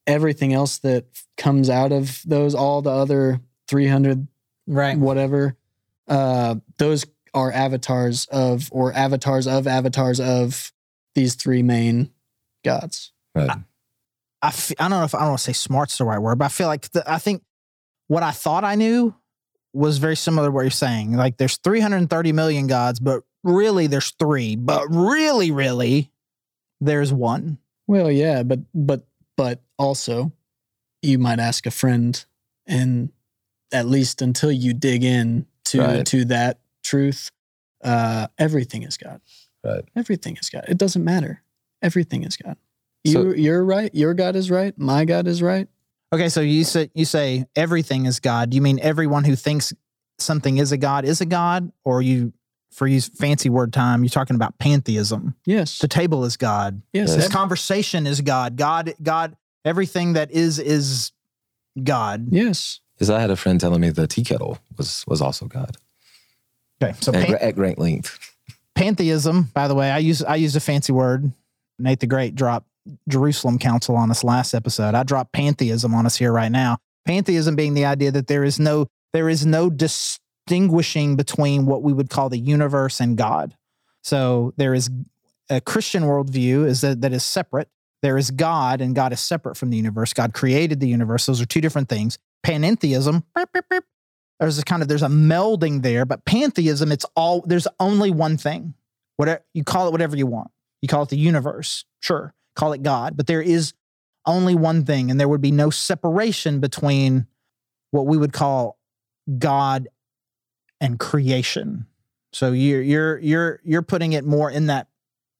everything 0.06 0.52
else 0.52 0.78
that 0.78 1.06
comes 1.36 1.70
out 1.70 1.92
of 1.92 2.22
those, 2.26 2.54
all 2.54 2.82
the 2.82 2.90
other 2.90 3.40
300 3.68 4.26
right. 4.66 4.98
whatever. 4.98 5.56
Uh, 6.08 6.56
those 6.78 7.06
are 7.32 7.52
avatars 7.52 8.26
of, 8.26 8.68
or 8.72 8.92
avatars 8.92 9.46
of 9.46 9.66
avatars 9.66 10.20
of 10.20 10.72
these 11.14 11.36
three 11.36 11.62
main 11.62 12.10
gods. 12.64 13.12
right. 13.34 13.50
I, 14.42 14.48
f- 14.48 14.72
I 14.78 14.88
don't 14.88 14.98
know 14.98 15.04
if 15.04 15.14
I 15.14 15.20
don't 15.20 15.28
want 15.28 15.38
to 15.38 15.44
say 15.44 15.52
smart's 15.52 15.98
the 15.98 16.04
right 16.04 16.18
word, 16.18 16.38
but 16.38 16.46
I 16.46 16.48
feel 16.48 16.66
like 16.66 16.90
the, 16.92 17.10
I 17.10 17.18
think 17.18 17.42
what 18.08 18.22
I 18.22 18.30
thought 18.30 18.64
I 18.64 18.74
knew 18.74 19.14
was 19.72 19.98
very 19.98 20.16
similar 20.16 20.48
to 20.48 20.52
what 20.52 20.62
you're 20.62 20.70
saying. 20.70 21.12
Like 21.12 21.36
there's 21.36 21.58
330 21.58 22.32
million 22.32 22.66
gods, 22.66 22.98
but 23.00 23.22
really 23.44 23.86
there's 23.86 24.10
three. 24.18 24.56
But 24.56 24.86
really, 24.90 25.50
really, 25.50 26.10
there's 26.80 27.12
one. 27.12 27.58
Well, 27.86 28.10
yeah, 28.10 28.42
but 28.42 28.60
but 28.74 29.04
but 29.36 29.60
also, 29.78 30.32
you 31.02 31.18
might 31.18 31.38
ask 31.38 31.66
a 31.66 31.70
friend, 31.70 32.24
and 32.66 33.10
at 33.72 33.86
least 33.86 34.22
until 34.22 34.50
you 34.52 34.74
dig 34.74 35.04
in 35.04 35.46
to 35.66 35.80
Right. 35.80 36.06
to 36.06 36.24
that 36.26 36.58
truth, 36.82 37.30
uh, 37.84 38.28
everything 38.38 38.82
is 38.84 38.96
God. 38.96 39.20
Right. 39.64 39.84
Everything 39.94 40.36
is 40.36 40.48
God. 40.50 40.64
It 40.68 40.78
doesn't 40.78 41.04
matter. 41.04 41.42
Everything 41.82 42.22
is 42.24 42.36
God. 42.36 42.56
You 43.04 43.12
So- 43.12 43.34
you're 43.34 43.64
right. 43.64 43.94
Your 43.94 44.14
God 44.14 44.36
is 44.36 44.50
right. 44.50 44.76
My 44.78 45.04
God 45.04 45.26
is 45.26 45.42
right. 45.42 45.68
Okay, 46.12 46.28
so 46.28 46.40
you 46.40 46.64
say 46.64 46.90
you 46.94 47.04
say 47.04 47.46
everything 47.54 48.06
is 48.06 48.18
God. 48.20 48.50
Do 48.50 48.56
you 48.56 48.62
mean 48.62 48.78
everyone 48.80 49.24
who 49.24 49.36
thinks 49.36 49.72
something 50.18 50.58
is 50.58 50.72
a 50.72 50.76
god 50.76 51.04
is 51.04 51.20
a 51.20 51.24
god, 51.26 51.70
or 51.84 52.02
you, 52.02 52.32
for 52.72 52.86
use 52.86 53.08
fancy 53.08 53.48
word 53.48 53.72
time, 53.72 54.02
you're 54.02 54.10
talking 54.10 54.34
about 54.36 54.58
pantheism? 54.58 55.34
Yes. 55.46 55.78
The 55.78 55.86
table 55.88 56.24
is 56.24 56.36
God. 56.36 56.82
Yes. 56.92 57.08
Yes. 57.08 57.16
This 57.16 57.24
ev- 57.26 57.30
conversation 57.32 58.06
is 58.08 58.20
God. 58.20 58.56
God, 58.56 58.92
God. 59.02 59.36
Everything 59.64 60.14
that 60.14 60.30
is 60.32 60.58
is 60.58 61.12
God. 61.82 62.26
yes. 62.30 62.80
Because 62.96 63.08
I 63.10 63.20
had 63.20 63.30
a 63.30 63.36
friend 63.36 63.58
telling 63.60 63.80
me 63.80 63.88
the 63.90 64.06
tea 64.06 64.24
kettle 64.24 64.58
was 64.76 65.04
was 65.06 65.22
also 65.22 65.46
God 65.46 65.76
Okay, 66.82 66.94
so 67.00 67.12
at, 67.12 67.20
pan- 67.20 67.30
gra- 67.30 67.42
at 67.42 67.54
great 67.54 67.78
length. 67.78 68.18
pantheism. 68.74 69.44
By 69.54 69.68
the 69.68 69.74
way, 69.74 69.90
I 69.90 69.98
use 69.98 70.22
I 70.22 70.34
use 70.36 70.56
a 70.56 70.60
fancy 70.60 70.92
word. 70.92 71.32
Nate 71.78 72.00
the 72.00 72.06
Great 72.06 72.34
dropped 72.34 72.66
Jerusalem 73.08 73.58
Council 73.58 73.96
on 73.96 74.10
us 74.10 74.24
last 74.24 74.54
episode. 74.54 74.94
I 74.94 75.02
dropped 75.02 75.32
pantheism 75.32 75.94
on 75.94 76.06
us 76.06 76.16
here 76.16 76.32
right 76.32 76.50
now. 76.50 76.78
Pantheism 77.06 77.56
being 77.56 77.74
the 77.74 77.84
idea 77.84 78.10
that 78.12 78.26
there 78.26 78.44
is 78.44 78.58
no 78.58 78.86
there 79.12 79.28
is 79.28 79.44
no 79.44 79.70
distinguishing 79.70 81.16
between 81.16 81.66
what 81.66 81.82
we 81.82 81.92
would 81.92 82.10
call 82.10 82.28
the 82.28 82.38
universe 82.38 83.00
and 83.00 83.16
God. 83.16 83.56
So 84.02 84.54
there 84.56 84.74
is 84.74 84.88
a 85.48 85.60
Christian 85.60 86.04
worldview 86.04 86.66
is 86.66 86.80
that 86.82 87.00
that 87.00 87.12
is 87.12 87.24
separate. 87.24 87.68
There 88.02 88.16
is 88.16 88.30
God, 88.30 88.80
and 88.80 88.94
God 88.94 89.12
is 89.12 89.20
separate 89.20 89.56
from 89.56 89.70
the 89.70 89.76
universe. 89.76 90.14
God 90.14 90.32
created 90.32 90.80
the 90.80 90.88
universe. 90.88 91.26
Those 91.26 91.40
are 91.40 91.46
two 91.46 91.60
different 91.60 91.90
things. 91.90 92.18
Panentheism, 92.46 93.24
there's 94.38 94.58
a 94.58 94.62
kind 94.64 94.80
of 94.80 94.88
there's 94.88 95.02
a 95.02 95.08
melding 95.08 95.82
there, 95.82 96.06
but 96.06 96.24
pantheism, 96.24 96.92
it's 96.92 97.04
all 97.14 97.42
there's 97.42 97.68
only 97.78 98.10
one 98.10 98.38
thing. 98.38 98.74
Whatever 99.16 99.44
you 99.52 99.64
call 99.64 99.88
it, 99.88 99.92
whatever 99.92 100.16
you 100.16 100.26
want. 100.26 100.50
You 100.80 100.88
call 100.88 101.02
it 101.02 101.10
the 101.10 101.18
universe, 101.18 101.84
sure. 102.00 102.32
Call 102.56 102.72
it 102.72 102.82
God, 102.82 103.16
but 103.16 103.26
there 103.26 103.42
is 103.42 103.72
only 104.26 104.54
one 104.54 104.84
thing, 104.84 105.10
and 105.10 105.18
there 105.18 105.28
would 105.28 105.40
be 105.40 105.52
no 105.52 105.70
separation 105.70 106.60
between 106.60 107.26
what 107.90 108.06
we 108.06 108.16
would 108.16 108.32
call 108.32 108.78
God 109.38 109.88
and 110.80 110.98
creation. 110.98 111.86
So 112.32 112.52
you're 112.52 112.82
you're 112.82 113.18
you're 113.18 113.60
you're 113.64 113.82
putting 113.82 114.12
it 114.12 114.24
more 114.24 114.50
in 114.50 114.66
that 114.66 114.88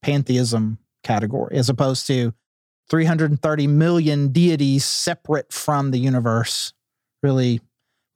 pantheism 0.02 0.78
category 1.04 1.56
as 1.56 1.68
opposed 1.68 2.06
to 2.08 2.34
330 2.90 3.66
million 3.68 4.32
deities 4.32 4.84
separate 4.84 5.52
from 5.52 5.92
the 5.92 5.98
universe. 5.98 6.72
Really, 7.22 7.60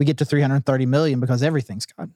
we 0.01 0.07
get 0.07 0.19
to 0.19 0.25
330 0.25 0.87
million 0.87 1.21
because 1.21 1.43
everything's 1.43 1.87
God. 1.87 2.11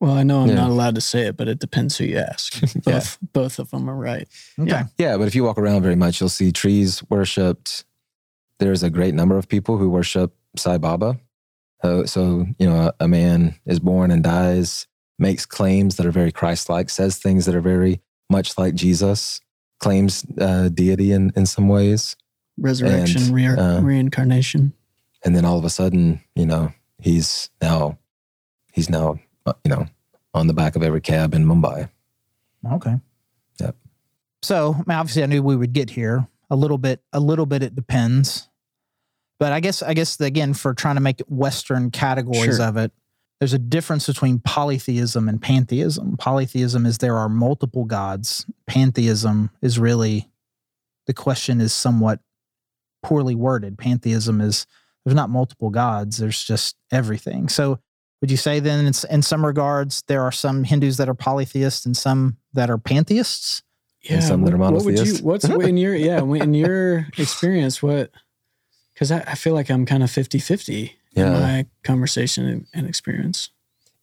Well, 0.00 0.12
I 0.12 0.22
know 0.22 0.40
I'm 0.40 0.48
Yeah. 0.48 0.54
not 0.54 0.70
allowed 0.70 0.94
to 0.94 1.00
say 1.02 1.26
it, 1.26 1.36
but 1.36 1.46
it 1.46 1.58
depends 1.58 1.98
who 1.98 2.04
you 2.04 2.18
ask. 2.18 2.58
Both 2.84 3.18
both 3.32 3.58
of 3.58 3.70
them 3.70 3.88
are 3.88 3.94
right. 3.96 4.26
Okay. 4.58 4.70
Yeah. 4.70 4.84
Yeah, 4.96 5.16
but 5.18 5.28
if 5.28 5.34
you 5.34 5.44
walk 5.44 5.58
around 5.58 5.82
very 5.82 5.96
much, 5.96 6.20
you'll 6.20 6.30
see 6.30 6.52
trees 6.52 7.02
worshipped. 7.10 7.84
There's 8.58 8.82
a 8.82 8.88
great 8.90 9.14
number 9.14 9.36
of 9.36 9.46
people 9.48 9.76
who 9.76 9.90
worship 9.90 10.34
Sai 10.56 10.78
Baba. 10.78 11.20
Uh, 11.82 12.04
so, 12.06 12.46
you 12.58 12.66
know, 12.68 12.76
a, 13.00 13.04
a 13.04 13.08
man 13.08 13.54
is 13.66 13.78
born 13.80 14.10
and 14.10 14.22
dies, 14.22 14.86
makes 15.18 15.44
claims 15.46 15.96
that 15.96 16.06
are 16.06 16.10
very 16.12 16.32
Christ 16.32 16.68
like, 16.68 16.90
says 16.90 17.18
things 17.18 17.46
that 17.46 17.54
are 17.54 17.60
very 17.62 18.00
much 18.30 18.56
like 18.58 18.74
Jesus, 18.74 19.40
claims 19.80 20.24
uh, 20.40 20.68
deity 20.70 21.12
in, 21.12 21.30
in 21.36 21.46
some 21.46 21.68
ways. 21.68 22.16
Resurrection, 22.58 23.22
And, 23.22 23.34
re- 23.34 23.46
uh, 23.46 23.80
reincarnation. 23.80 24.72
And 25.24 25.34
then 25.36 25.44
all 25.46 25.58
of 25.58 25.64
a 25.64 25.70
sudden, 25.70 26.20
you 26.34 26.44
know, 26.46 26.72
he's 26.98 27.48
now, 27.62 27.98
he's 28.72 28.90
now, 28.90 29.18
Uh, 29.50 29.54
you 29.64 29.70
know, 29.70 29.86
on 30.32 30.46
the 30.46 30.54
back 30.54 30.76
of 30.76 30.82
every 30.82 31.00
cab 31.00 31.34
in 31.34 31.44
Mumbai. 31.44 31.90
Okay. 32.72 32.94
Yep. 33.60 33.76
So, 34.42 34.74
I 34.74 34.78
mean, 34.78 34.98
obviously, 34.98 35.24
I 35.24 35.26
knew 35.26 35.42
we 35.42 35.56
would 35.56 35.72
get 35.72 35.90
here 35.90 36.28
a 36.50 36.56
little 36.56 36.78
bit. 36.78 37.02
A 37.12 37.18
little 37.18 37.46
bit. 37.46 37.62
It 37.62 37.74
depends. 37.74 38.48
But 39.40 39.52
I 39.52 39.60
guess, 39.60 39.82
I 39.82 39.94
guess 39.94 40.20
again, 40.20 40.54
for 40.54 40.72
trying 40.72 40.94
to 40.96 41.00
make 41.00 41.20
Western 41.28 41.90
categories 41.90 42.58
Sure. 42.58 42.66
of 42.66 42.76
it, 42.76 42.92
there's 43.40 43.54
a 43.54 43.58
difference 43.58 44.06
between 44.06 44.38
polytheism 44.38 45.28
and 45.28 45.40
pantheism. 45.40 46.16
Polytheism 46.18 46.84
is 46.86 46.98
there 46.98 47.16
are 47.16 47.28
multiple 47.28 47.86
gods. 47.86 48.46
Pantheism 48.66 49.50
is 49.62 49.78
really 49.78 50.28
the 51.06 51.14
question 51.14 51.60
is 51.60 51.72
somewhat 51.72 52.20
poorly 53.02 53.34
worded. 53.34 53.78
Pantheism 53.78 54.40
is 54.40 54.66
there's 55.04 55.16
not 55.16 55.30
multiple 55.30 55.70
gods. 55.70 56.18
There's 56.18 56.44
just 56.44 56.76
everything. 56.92 57.48
So 57.48 57.80
would 58.20 58.30
you 58.30 58.36
say 58.36 58.60
then, 58.60 58.86
in, 58.86 58.92
in 59.10 59.22
some 59.22 59.44
regards, 59.44 60.02
there 60.06 60.22
are 60.22 60.32
some 60.32 60.64
Hindus 60.64 60.96
that 60.98 61.08
are 61.08 61.14
polytheists 61.14 61.86
and 61.86 61.96
some 61.96 62.36
that 62.52 62.68
are 62.70 62.78
pantheists? 62.78 63.62
Yeah. 64.02 64.14
And 64.14 64.24
some 64.24 64.42
that 64.44 64.54
are 64.54 64.56
what, 64.56 64.72
what 64.72 64.84
would 64.84 64.98
you? 64.98 65.14
What's 65.22 65.44
in 65.48 65.76
your 65.76 65.94
yeah? 65.94 66.20
In 66.22 66.54
your 66.54 67.06
experience, 67.18 67.82
what? 67.82 68.10
Because 68.94 69.10
I, 69.12 69.20
I 69.26 69.34
feel 69.34 69.54
like 69.54 69.70
I'm 69.70 69.86
kind 69.86 70.02
of 70.02 70.10
50-50 70.10 70.92
Yeah. 71.12 71.26
in 71.26 71.32
my 71.42 71.66
conversation 71.84 72.46
and, 72.46 72.66
and 72.74 72.86
experience. 72.86 73.50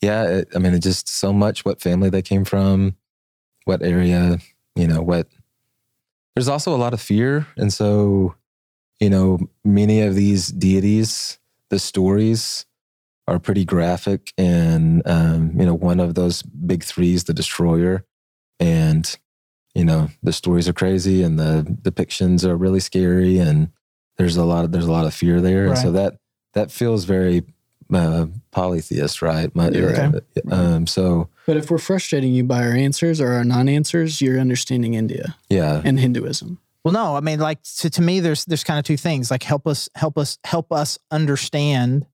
yeah 0.02 0.24
it, 0.26 0.48
i 0.56 0.60
mean 0.60 0.74
it 0.74 0.80
just 0.84 1.08
so 1.10 1.32
much 1.34 1.64
what 1.66 1.82
family 1.82 2.10
they 2.10 2.22
came 2.22 2.46
from 2.46 2.96
what 3.66 3.82
area 3.82 4.38
you 4.76 4.88
know 4.88 5.02
what 5.02 5.28
there's 6.36 6.48
also 6.50 6.76
a 6.76 6.78
lot 6.78 6.94
of 6.94 7.02
fear 7.02 7.48
and 7.58 7.72
so 7.74 8.36
you 9.00 9.10
know 9.10 9.40
many 9.64 10.02
of 10.02 10.14
these 10.16 10.48
deities 10.50 11.40
the 11.70 11.80
stories 11.80 12.66
are 13.28 13.40
pretty 13.40 13.66
graphic 13.66 14.32
and 14.38 15.02
um, 15.06 15.52
you 15.60 15.66
know 15.66 15.74
one 15.74 16.00
of 16.00 16.16
those 16.16 16.42
big 16.42 16.84
threes 16.84 17.26
the 17.26 17.34
destroyer 17.34 18.06
and 18.60 19.18
you 19.76 19.84
know 19.86 20.10
the 20.24 20.34
stories 20.34 20.68
are 20.68 20.74
crazy 20.74 21.22
and 21.24 21.38
the 21.38 21.64
depictions 21.82 22.44
are 22.46 22.56
really 22.56 22.80
scary 22.80 23.38
and 23.38 23.70
there's 24.18 24.38
a 24.38 24.46
lot 24.46 24.64
of 24.66 24.72
there's 24.72 24.86
a 24.88 24.92
lot 24.92 25.06
of 25.06 25.14
fear 25.14 25.42
there 25.42 25.68
and 25.68 25.78
so 25.78 25.92
that 25.92 26.18
that 26.54 26.72
feels 26.72 27.04
very 27.04 27.44
uh, 27.94 28.26
polytheist 28.52 29.22
right 29.22 29.54
My- 29.56 29.70
You're 29.70 29.94
right. 29.94 30.22
um, 30.52 30.88
so 30.88 31.30
But 31.46 31.58
if 31.58 31.70
we're 31.72 31.78
frustrating 31.78 32.34
you 32.34 32.44
by 32.44 32.64
our 32.64 32.74
answers 32.74 33.22
or 33.22 33.32
our 33.34 33.44
non-answers, 33.46 34.22
you're 34.22 34.40
understanding 34.40 34.94
India 34.94 35.36
yeah 35.50 35.82
and 35.86 36.00
Hinduism. 36.00 36.60
Well, 36.84 36.94
no, 36.94 37.18
I 37.18 37.20
mean, 37.20 37.40
like 37.40 37.62
to, 37.80 37.90
to 37.90 38.02
me, 38.02 38.22
there's 38.22 38.46
there's 38.46 38.64
kind 38.64 38.80
of 38.80 38.86
two 38.86 38.96
things. 38.96 39.30
Like 39.30 39.44
help 39.44 39.68
us, 39.68 39.90
help 39.96 40.18
us, 40.18 40.40
help 40.46 40.72
us 40.72 40.98
understand. 41.12 42.06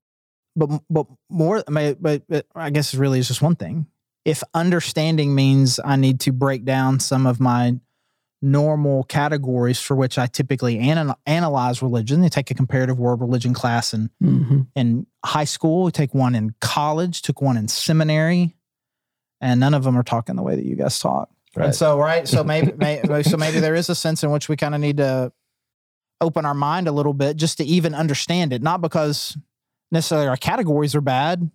But 0.56 0.70
but 0.88 1.06
more, 1.28 1.64
I 1.68 1.96
but, 2.00 2.22
but 2.28 2.46
I 2.54 2.70
guess 2.70 2.94
it 2.94 3.00
really 3.00 3.18
is 3.18 3.28
just 3.28 3.42
one 3.42 3.56
thing. 3.56 3.86
If 4.24 4.42
understanding 4.54 5.34
means 5.34 5.78
I 5.84 5.96
need 5.96 6.20
to 6.20 6.32
break 6.32 6.64
down 6.64 7.00
some 7.00 7.26
of 7.26 7.40
my 7.40 7.78
normal 8.40 9.04
categories 9.04 9.80
for 9.80 9.94
which 9.96 10.18
I 10.18 10.26
typically 10.26 10.78
anal- 10.78 11.18
analyze 11.26 11.82
religion, 11.82 12.20
they 12.20 12.28
take 12.28 12.50
a 12.50 12.54
comparative 12.54 12.98
world 12.98 13.20
religion 13.20 13.54
class 13.54 13.92
in 13.94 14.10
Mm-hmm. 14.22 14.60
in 14.76 15.06
high 15.24 15.44
school, 15.44 15.86
you 15.88 15.90
take 15.90 16.14
one 16.14 16.34
in 16.34 16.54
college, 16.60 17.22
took 17.22 17.40
one 17.40 17.56
in 17.56 17.68
seminary, 17.68 18.54
and 19.40 19.60
none 19.60 19.74
of 19.74 19.82
them 19.84 19.96
are 19.96 20.02
talking 20.02 20.36
the 20.36 20.42
way 20.42 20.56
that 20.56 20.64
you 20.64 20.76
guys 20.76 20.98
talk. 20.98 21.30
Right. 21.56 21.66
And 21.66 21.74
so, 21.74 21.98
right, 21.98 22.26
so 22.28 22.44
maybe, 22.52 22.72
maybe 22.76 23.22
so 23.22 23.36
maybe 23.36 23.60
there 23.60 23.74
is 23.74 23.88
a 23.88 23.94
sense 23.94 24.22
in 24.22 24.30
which 24.30 24.48
we 24.48 24.56
kind 24.56 24.74
of 24.74 24.80
need 24.80 24.98
to 24.98 25.32
open 26.20 26.44
our 26.44 26.54
mind 26.54 26.86
a 26.88 26.92
little 26.92 27.14
bit 27.14 27.36
just 27.36 27.58
to 27.58 27.64
even 27.64 27.94
understand 27.94 28.52
it, 28.52 28.62
not 28.62 28.80
because 28.80 29.36
necessarily 29.94 30.28
our 30.28 30.36
categories 30.36 30.94
are 30.94 31.00
bad, 31.00 31.50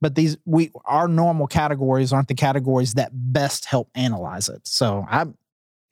but 0.00 0.16
these 0.16 0.36
we 0.44 0.72
our 0.84 1.06
normal 1.06 1.46
categories 1.46 2.12
aren't 2.12 2.26
the 2.26 2.34
categories 2.34 2.94
that 2.94 3.10
best 3.12 3.66
help 3.66 3.88
analyze 3.94 4.48
it. 4.48 4.66
So 4.66 5.06
I 5.08 5.26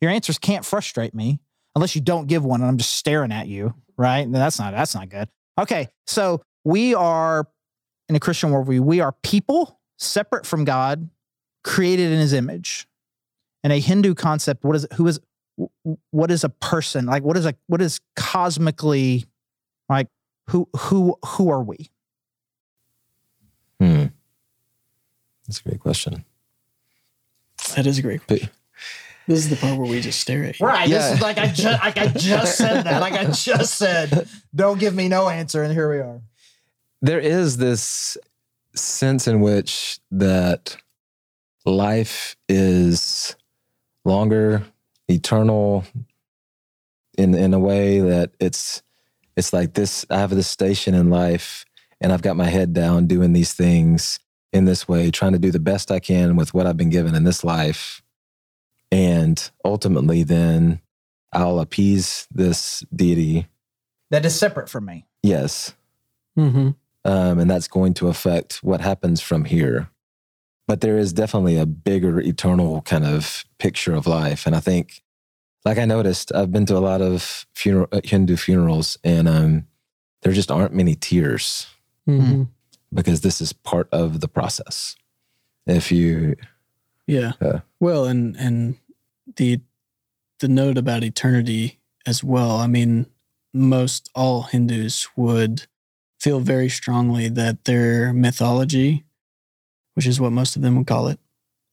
your 0.01 0.11
answers 0.11 0.39
can't 0.39 0.65
frustrate 0.65 1.15
me 1.15 1.39
unless 1.77 1.95
you 1.95 2.01
don't 2.01 2.27
give 2.27 2.45
one 2.45 2.61
and 2.61 2.69
I'm 2.69 2.79
just 2.79 2.97
staring 2.97 3.31
at 3.31 3.47
you, 3.47 3.75
right? 3.97 4.31
That's 4.31 4.59
not 4.59 4.73
that's 4.73 4.95
not 4.95 5.09
good. 5.09 5.29
Okay, 5.61 5.89
so 6.07 6.43
we 6.65 6.95
are 6.95 7.47
in 8.09 8.17
a 8.17 8.21
Christian 8.21 8.51
worldview, 8.51 8.81
we 8.81 9.01
are 9.01 9.15
people 9.23 9.79
separate 9.99 10.45
from 10.45 10.65
God, 10.65 11.09
created 11.63 12.11
in 12.11 12.19
his 12.19 12.33
image. 12.33 12.87
In 13.63 13.71
a 13.71 13.81
Hindu 13.81 14.15
concept, 14.15 14.65
what 14.65 14.77
is 14.77 14.87
who 14.95 15.07
is 15.07 15.21
what 16.11 16.31
is 16.31 16.45
a 16.45 16.49
person? 16.49 17.07
Like 17.07 17.23
what 17.23 17.37
is 17.37 17.47
a 17.47 17.55
what 17.67 17.81
is 17.81 18.01
cosmically 18.17 19.25
like 19.89 20.09
who 20.49 20.69
who 20.77 21.19
who 21.25 21.51
are 21.51 21.63
we? 21.63 21.91
Hmm. 23.81 24.07
That's 25.47 25.61
a 25.61 25.63
great 25.63 25.81
question. 25.81 26.25
That 27.77 27.87
is 27.87 27.99
a 27.99 28.03
great 28.03 28.27
question. 28.27 28.51
This 29.27 29.39
is 29.39 29.49
the 29.49 29.57
part 29.57 29.79
where 29.79 29.89
we 29.89 30.01
just 30.01 30.21
stare 30.21 30.45
at 30.45 30.61
you. 30.61 30.67
Right. 30.67 30.89
Yeah. 30.89 30.99
This 30.99 31.13
is 31.15 31.21
like 31.23 31.39
I 31.39 31.47
just 31.47 31.83
like 31.83 31.97
I 31.97 32.09
just 32.09 32.59
said 32.59 32.83
that. 32.83 33.01
Like 33.01 33.15
I 33.15 33.25
just 33.31 33.77
said, 33.79 34.29
don't 34.55 34.79
give 34.79 34.95
me 34.95 35.09
no 35.09 35.29
answer, 35.29 35.63
and 35.63 35.73
here 35.73 35.91
we 35.91 35.99
are. 35.99 36.21
There 37.01 37.21
is 37.21 37.57
this 37.57 38.19
sense 38.75 39.27
in 39.27 39.41
which 39.41 39.99
that 40.11 40.77
life 41.65 42.37
is 42.49 43.35
longer, 44.05 44.63
eternal, 45.09 45.85
in 47.17 47.35
in 47.35 47.55
a 47.55 47.59
way 47.59 48.01
that 48.01 48.33
it's 48.41 48.83
it's 49.37 49.53
like 49.53 49.75
this. 49.75 50.05
I 50.11 50.19
have 50.19 50.31
this 50.31 50.49
station 50.49 50.95
in 50.95 51.11
life, 51.11 51.65
and 52.01 52.13
I've 52.13 52.23
got 52.23 52.37
my 52.37 52.49
head 52.49 52.73
down 52.73 53.07
doing 53.07 53.33
these 53.33 53.53
things 53.53 54.19
in 54.53 54.65
this 54.65 54.87
way, 54.87 55.11
trying 55.11 55.33
to 55.33 55.39
do 55.39 55.51
the 55.51 55.59
best 55.59 55.91
I 55.91 56.01
can 56.01 56.37
with 56.37 56.55
what 56.55 56.67
I've 56.67 56.77
been 56.77 56.91
given 56.91 57.15
in 57.15 57.25
this 57.25 57.43
life. 57.43 58.03
And 58.93 59.51
ultimately, 59.65 60.23
then 60.23 60.81
I'll 61.33 61.59
appease 61.59 62.29
this 62.31 62.85
deity 62.95 63.49
that 64.15 64.25
is 64.25 64.39
separate 64.39 64.69
from 64.69 64.85
me. 64.85 65.07
Yes. 65.25 65.75
Mm-hmm. 66.39 66.71
Um, 67.05 67.39
and 67.39 67.51
that's 67.51 67.67
going 67.67 67.95
to 67.95 68.09
affect 68.09 68.59
what 68.63 68.81
happens 68.81 69.21
from 69.21 69.45
here. 69.45 69.91
But 70.69 70.81
there 70.81 70.99
is 70.99 71.13
definitely 71.13 71.59
a 71.59 71.67
bigger 71.67 72.21
eternal 72.21 72.83
kind 72.83 73.05
of 73.05 73.45
picture 73.59 73.93
of 73.93 74.07
life. 74.07 74.47
And 74.47 74.55
I 74.55 74.61
think, 74.61 75.03
like 75.65 75.79
I 75.79 75.85
noticed, 75.85 76.33
I've 76.35 76.53
been 76.53 76.67
to 76.67 76.77
a 76.77 76.79
lot 76.79 77.01
of 77.01 77.47
funeral, 77.55 77.89
uh, 77.93 78.01
Hindu 78.05 78.37
funerals, 78.37 78.99
and 79.03 79.27
um, 79.29 79.67
there 80.23 80.33
just 80.33 80.51
aren't 80.51 80.75
many 80.75 80.95
tears 80.95 81.67
mm-hmm. 82.09 82.45
because 82.93 83.23
this 83.23 83.41
is 83.41 83.53
part 83.53 83.89
of 83.91 84.21
the 84.21 84.29
process. 84.29 84.97
If 85.67 85.91
you, 85.91 86.37
yeah, 87.07 87.33
uh, 87.41 87.61
well, 87.81 88.05
and 88.05 88.37
and 88.37 88.77
the 89.37 89.61
the 90.41 90.49
note 90.49 90.77
about 90.77 91.05
eternity 91.05 91.81
as 92.07 92.23
well. 92.23 92.59
I 92.59 92.67
mean, 92.67 93.07
most 93.55 94.11
all 94.15 94.43
Hindus 94.43 95.09
would 95.17 95.67
feel 96.21 96.41
very 96.41 96.69
strongly 96.69 97.29
that 97.29 97.65
their 97.65 98.13
mythology, 98.13 99.05
which 99.95 100.07
is 100.07 100.21
what 100.21 100.33
most 100.33 100.57
of 100.57 100.63
them 100.63 100.77
would 100.77 100.87
call 100.87 101.09
it, 101.09 101.19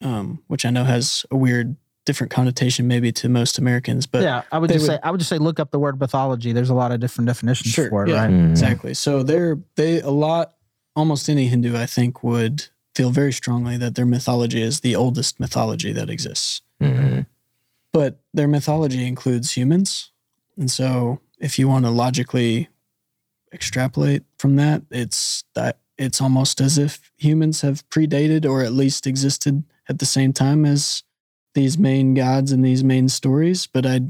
um, 0.02 0.42
which 0.48 0.66
I 0.66 0.70
know 0.70 0.86
has 0.86 1.26
a 1.32 1.36
weird 1.36 1.76
different 2.06 2.32
connotation 2.32 2.88
maybe 2.88 3.12
to 3.12 3.30
most 3.30 3.58
Americans, 3.58 4.06
but 4.06 4.24
yeah, 4.24 4.44
I 4.52 4.58
would 4.58 4.70
just 4.70 4.88
would, 4.88 4.96
say 4.96 5.00
I 5.04 5.12
would 5.12 5.20
just 5.20 5.30
say 5.30 5.38
look 5.38 5.60
up 5.60 5.72
the 5.72 5.80
word 5.80 6.00
mythology. 6.00 6.52
There's 6.52 6.70
a 6.70 6.74
lot 6.74 6.92
of 6.92 7.00
different 7.00 7.28
definitions 7.28 7.74
sure, 7.74 7.90
for 7.90 8.06
it, 8.06 8.10
yeah, 8.10 8.24
right? 8.24 8.32
Mm. 8.32 8.50
Exactly. 8.52 8.94
So 8.94 9.24
they're 9.24 9.60
they 9.76 10.02
a 10.02 10.10
lot 10.10 10.56
almost 10.96 11.30
any 11.30 11.48
Hindu 11.48 11.76
I 11.78 11.86
think 11.86 12.24
would 12.24 12.68
feel 12.96 13.12
very 13.12 13.32
strongly 13.32 13.78
that 13.78 13.96
their 13.96 14.06
mythology 14.06 14.62
is 14.62 14.82
the 14.82 14.96
oldest 14.96 15.40
mythology 15.40 15.94
that 15.94 16.10
exists. 16.10 16.62
Mm-hmm. 16.82 17.22
But 17.94 18.20
their 18.34 18.48
mythology 18.48 19.06
includes 19.08 19.54
humans. 19.54 20.12
And 20.58 20.70
so 20.70 21.22
if 21.40 21.58
you 21.58 21.68
want 21.68 21.86
to 21.86 21.92
logically 21.92 22.70
extrapolate 23.54 24.24
from 24.38 24.56
that, 24.58 24.84
it's 24.92 25.44
that 25.54 25.80
it's 25.98 26.22
almost 26.22 26.60
as 26.60 26.78
if 26.78 27.12
humans 27.18 27.62
have 27.62 27.88
predated 27.90 28.46
or 28.46 28.64
at 28.64 28.74
least 28.74 29.06
existed 29.06 29.64
at 29.88 30.00
the 30.00 30.06
same 30.06 30.34
time 30.34 30.66
as 30.66 31.04
these 31.54 31.78
main 31.78 32.14
gods 32.14 32.52
and 32.52 32.64
these 32.64 32.84
main 32.84 33.10
stories. 33.10 33.68
But 33.68 33.86
I 33.86 34.02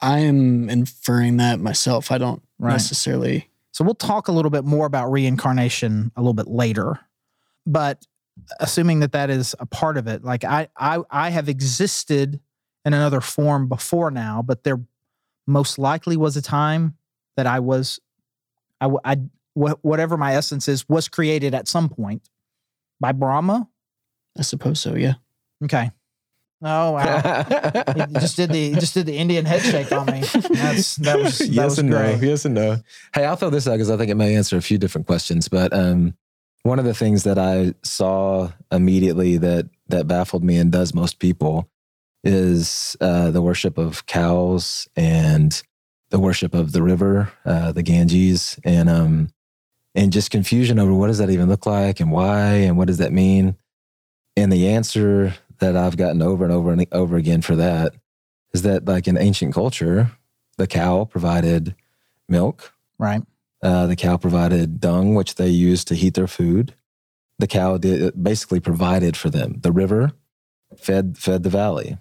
I 0.00 0.20
am 0.20 0.68
inferring 0.68 1.38
that 1.38 1.60
myself. 1.60 2.10
I 2.10 2.18
don't 2.18 2.42
right. 2.58 2.72
necessarily 2.72 3.48
so 3.76 3.84
we'll 3.84 3.92
talk 3.92 4.28
a 4.28 4.32
little 4.32 4.50
bit 4.50 4.64
more 4.64 4.86
about 4.86 5.12
reincarnation 5.12 6.10
a 6.16 6.22
little 6.22 6.32
bit 6.32 6.48
later. 6.48 6.98
But 7.66 8.06
assuming 8.58 9.00
that 9.00 9.12
that 9.12 9.28
is 9.28 9.54
a 9.60 9.66
part 9.66 9.98
of 9.98 10.06
it, 10.06 10.24
like 10.24 10.44
I 10.44 10.68
I 10.78 11.02
I 11.10 11.28
have 11.28 11.50
existed 11.50 12.40
in 12.86 12.94
another 12.94 13.20
form 13.20 13.68
before 13.68 14.10
now, 14.10 14.40
but 14.40 14.64
there 14.64 14.80
most 15.46 15.78
likely 15.78 16.16
was 16.16 16.38
a 16.38 16.40
time 16.40 16.96
that 17.36 17.46
I 17.46 17.60
was, 17.60 18.00
I, 18.80 18.88
I 19.04 19.18
whatever 19.52 20.16
my 20.16 20.34
essence 20.34 20.68
is, 20.68 20.88
was 20.88 21.06
created 21.06 21.54
at 21.54 21.68
some 21.68 21.90
point 21.90 22.30
by 22.98 23.12
Brahma. 23.12 23.68
I 24.38 24.40
suppose 24.40 24.80
so. 24.80 24.94
Yeah. 24.94 25.16
Okay. 25.62 25.90
Oh 26.68 26.90
wow! 26.90 27.44
you 27.96 28.20
just 28.20 28.36
did 28.36 28.50
the 28.50 28.74
just 28.74 28.94
did 28.94 29.06
the 29.06 29.16
Indian 29.16 29.44
head 29.44 29.62
shake 29.62 29.92
on 29.92 30.06
me. 30.06 30.20
That's 30.20 30.96
that 30.96 31.16
was 31.16 31.38
that 31.38 31.48
yes 31.48 31.64
was 31.64 31.78
and 31.78 31.90
great. 31.90 32.20
no. 32.20 32.28
Yes 32.28 32.44
and 32.44 32.54
no. 32.56 32.78
Hey, 33.14 33.24
I'll 33.24 33.36
throw 33.36 33.50
this 33.50 33.68
out 33.68 33.74
because 33.74 33.88
I 33.88 33.96
think 33.96 34.10
it 34.10 34.16
may 34.16 34.34
answer 34.34 34.56
a 34.56 34.62
few 34.62 34.76
different 34.76 35.06
questions. 35.06 35.46
But 35.46 35.72
um, 35.72 36.16
one 36.64 36.80
of 36.80 36.84
the 36.84 36.92
things 36.92 37.22
that 37.22 37.38
I 37.38 37.74
saw 37.84 38.50
immediately 38.72 39.36
that 39.36 39.68
that 39.88 40.08
baffled 40.08 40.42
me 40.42 40.56
and 40.56 40.72
does 40.72 40.92
most 40.92 41.20
people 41.20 41.70
is 42.24 42.96
uh, 43.00 43.30
the 43.30 43.42
worship 43.42 43.78
of 43.78 44.06
cows 44.06 44.88
and 44.96 45.62
the 46.10 46.18
worship 46.18 46.52
of 46.52 46.72
the 46.72 46.82
river, 46.82 47.32
uh, 47.44 47.70
the 47.70 47.84
Ganges, 47.84 48.58
and 48.64 48.88
um, 48.88 49.28
and 49.94 50.12
just 50.12 50.32
confusion 50.32 50.80
over 50.80 50.92
what 50.92 51.06
does 51.06 51.18
that 51.18 51.30
even 51.30 51.48
look 51.48 51.64
like 51.64 52.00
and 52.00 52.10
why 52.10 52.54
and 52.54 52.76
what 52.76 52.88
does 52.88 52.98
that 52.98 53.12
mean. 53.12 53.56
And 54.36 54.52
the 54.52 54.68
answer 54.68 55.34
that 55.58 55.76
I've 55.76 55.96
gotten 55.96 56.22
over 56.22 56.44
and 56.44 56.52
over 56.52 56.72
and 56.72 56.86
over 56.92 57.16
again 57.16 57.42
for 57.42 57.56
that 57.56 57.94
is 58.52 58.62
that, 58.62 58.86
like 58.86 59.06
in 59.06 59.16
ancient 59.18 59.54
culture, 59.54 60.12
the 60.56 60.66
cow 60.66 61.04
provided 61.04 61.74
milk. 62.28 62.72
Right. 62.98 63.22
Uh, 63.62 63.86
the 63.86 63.96
cow 63.96 64.16
provided 64.16 64.80
dung, 64.80 65.14
which 65.14 65.34
they 65.34 65.48
used 65.48 65.88
to 65.88 65.94
heat 65.94 66.14
their 66.14 66.26
food. 66.26 66.74
The 67.38 67.46
cow 67.46 67.76
did 67.76 68.22
basically 68.22 68.60
provided 68.60 69.16
for 69.16 69.28
them. 69.28 69.60
The 69.60 69.72
river 69.72 70.12
fed 70.76 71.18
fed 71.18 71.42
the 71.42 71.50
valley. 71.50 71.98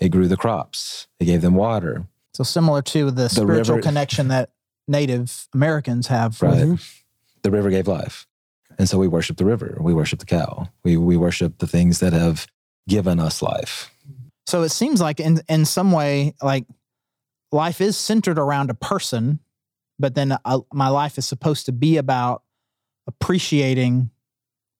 It 0.00 0.10
grew 0.10 0.28
the 0.28 0.36
crops. 0.36 1.08
It 1.18 1.26
gave 1.26 1.42
them 1.42 1.54
water. 1.54 2.06
So 2.32 2.44
similar 2.44 2.80
to 2.82 3.06
the, 3.06 3.22
the 3.22 3.28
spiritual 3.28 3.76
river, 3.76 3.82
connection 3.82 4.28
that 4.28 4.50
Native 4.86 5.48
Americans 5.52 6.06
have. 6.06 6.40
Right. 6.40 6.58
Mm-hmm. 6.58 6.74
The 7.42 7.50
river 7.50 7.70
gave 7.70 7.88
life. 7.88 8.26
And 8.78 8.88
so 8.88 8.98
we 8.98 9.08
worship 9.08 9.36
the 9.36 9.44
river. 9.44 9.76
We 9.80 9.92
worship 9.92 10.20
the 10.20 10.26
cow. 10.26 10.68
We, 10.84 10.96
we 10.96 11.16
worship 11.16 11.58
the 11.58 11.66
things 11.66 12.00
that 12.00 12.12
have 12.12 12.46
given 12.90 13.20
us 13.20 13.40
life. 13.40 13.94
So 14.46 14.62
it 14.62 14.70
seems 14.70 15.00
like 15.00 15.20
in, 15.20 15.40
in 15.48 15.64
some 15.64 15.92
way, 15.92 16.34
like 16.42 16.66
life 17.52 17.80
is 17.80 17.96
centered 17.96 18.38
around 18.38 18.68
a 18.68 18.74
person, 18.74 19.38
but 19.98 20.14
then 20.16 20.36
uh, 20.44 20.60
my 20.72 20.88
life 20.88 21.16
is 21.16 21.26
supposed 21.26 21.66
to 21.66 21.72
be 21.72 21.96
about 21.96 22.42
appreciating 23.06 24.10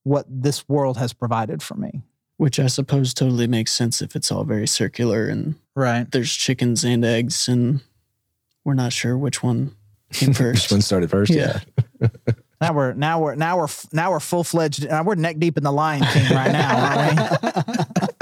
what 0.03 0.27
this 0.29 0.69
world 0.69 0.97
has 0.97 1.13
provided 1.13 1.63
for 1.63 1.75
me. 1.77 2.03
Which 2.37 2.59
I 2.59 2.67
suppose 2.67 3.15
totally 3.15 3.47
makes 3.47 3.71
sense 3.71 4.03
if 4.03 4.17
it's 4.17 4.33
all 4.33 4.45
very 4.45 4.67
circular 4.67 5.29
and 5.29 5.55
right. 5.77 6.11
There's 6.11 6.35
chickens 6.35 6.85
and 6.85 7.05
eggs, 7.05 7.49
and 7.49 7.81
we're 8.65 8.75
not 8.75 8.95
sure 8.95 9.17
which 9.17 9.43
one 9.43 9.77
came 10.11 10.33
first. 10.33 10.65
which 10.65 10.73
one 10.73 10.81
started 10.81 11.11
first? 11.11 11.31
Yeah. 11.31 11.61
yeah. 12.01 12.09
now 12.61 12.73
we're 12.73 12.93
now 12.93 13.21
we're 13.21 13.35
now 13.35 13.59
we're 13.59 13.69
now 13.93 14.11
we're 14.11 14.21
full 14.21 14.45
fledged. 14.45 14.87
We're 15.05 15.15
neck 15.15 15.39
deep 15.39 15.57
in 15.57 15.65
the 15.65 15.73
Lion 15.73 16.05
King 16.13 16.35
right 16.35 16.53
now, 16.53 16.77
aren't 16.77 18.21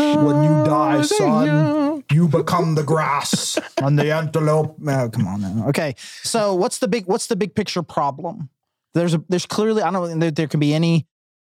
when 0.24 0.42
you 0.42 0.64
die, 0.64 1.02
son, 1.02 2.04
you 2.10 2.28
become 2.28 2.74
the 2.76 2.82
grass 2.82 3.58
and 3.78 3.98
the 3.98 4.14
antelope. 4.14 4.76
Oh, 4.86 5.08
come 5.10 5.26
on 5.26 5.40
now. 5.40 5.68
Okay, 5.68 5.94
so 6.22 6.54
what's 6.54 6.78
the 6.78 6.88
big 6.88 7.06
what's 7.06 7.26
the 7.26 7.36
big 7.36 7.54
picture 7.54 7.82
problem? 7.82 8.48
There's 8.94 9.14
a 9.14 9.22
there's 9.28 9.46
clearly 9.46 9.82
I 9.82 9.90
don't 9.90 10.10
know 10.10 10.18
there, 10.18 10.30
there 10.30 10.48
can 10.48 10.60
be 10.60 10.72
any 10.72 11.06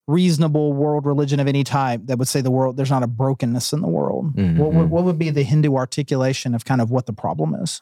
reasonable 0.09 0.73
world 0.73 1.07
religion 1.07 1.39
of 1.39 1.47
any 1.47 1.63
type 1.63 2.01
that 2.07 2.19
would 2.19 2.27
say 2.27 2.41
the 2.41 2.51
world 2.51 2.77
there's 2.77 2.91
not 2.91 3.05
a 3.05 3.07
brokenness 3.07 3.73
in 3.73 3.81
the 3.81 3.89
world 3.89 4.35
mm-hmm. 4.35 4.59
what, 4.59 4.73
what, 4.73 4.89
what, 4.89 5.05
would 5.05 5.17
be 5.17 5.31
the 5.31 5.45
hindu 5.45 5.77
articulation 5.77 6.57
of 6.57 6.65
kind 6.65 6.81
of 6.81 6.91
what 6.91 7.07
the 7.07 7.13
problem 7.13 7.55
is 7.55 7.81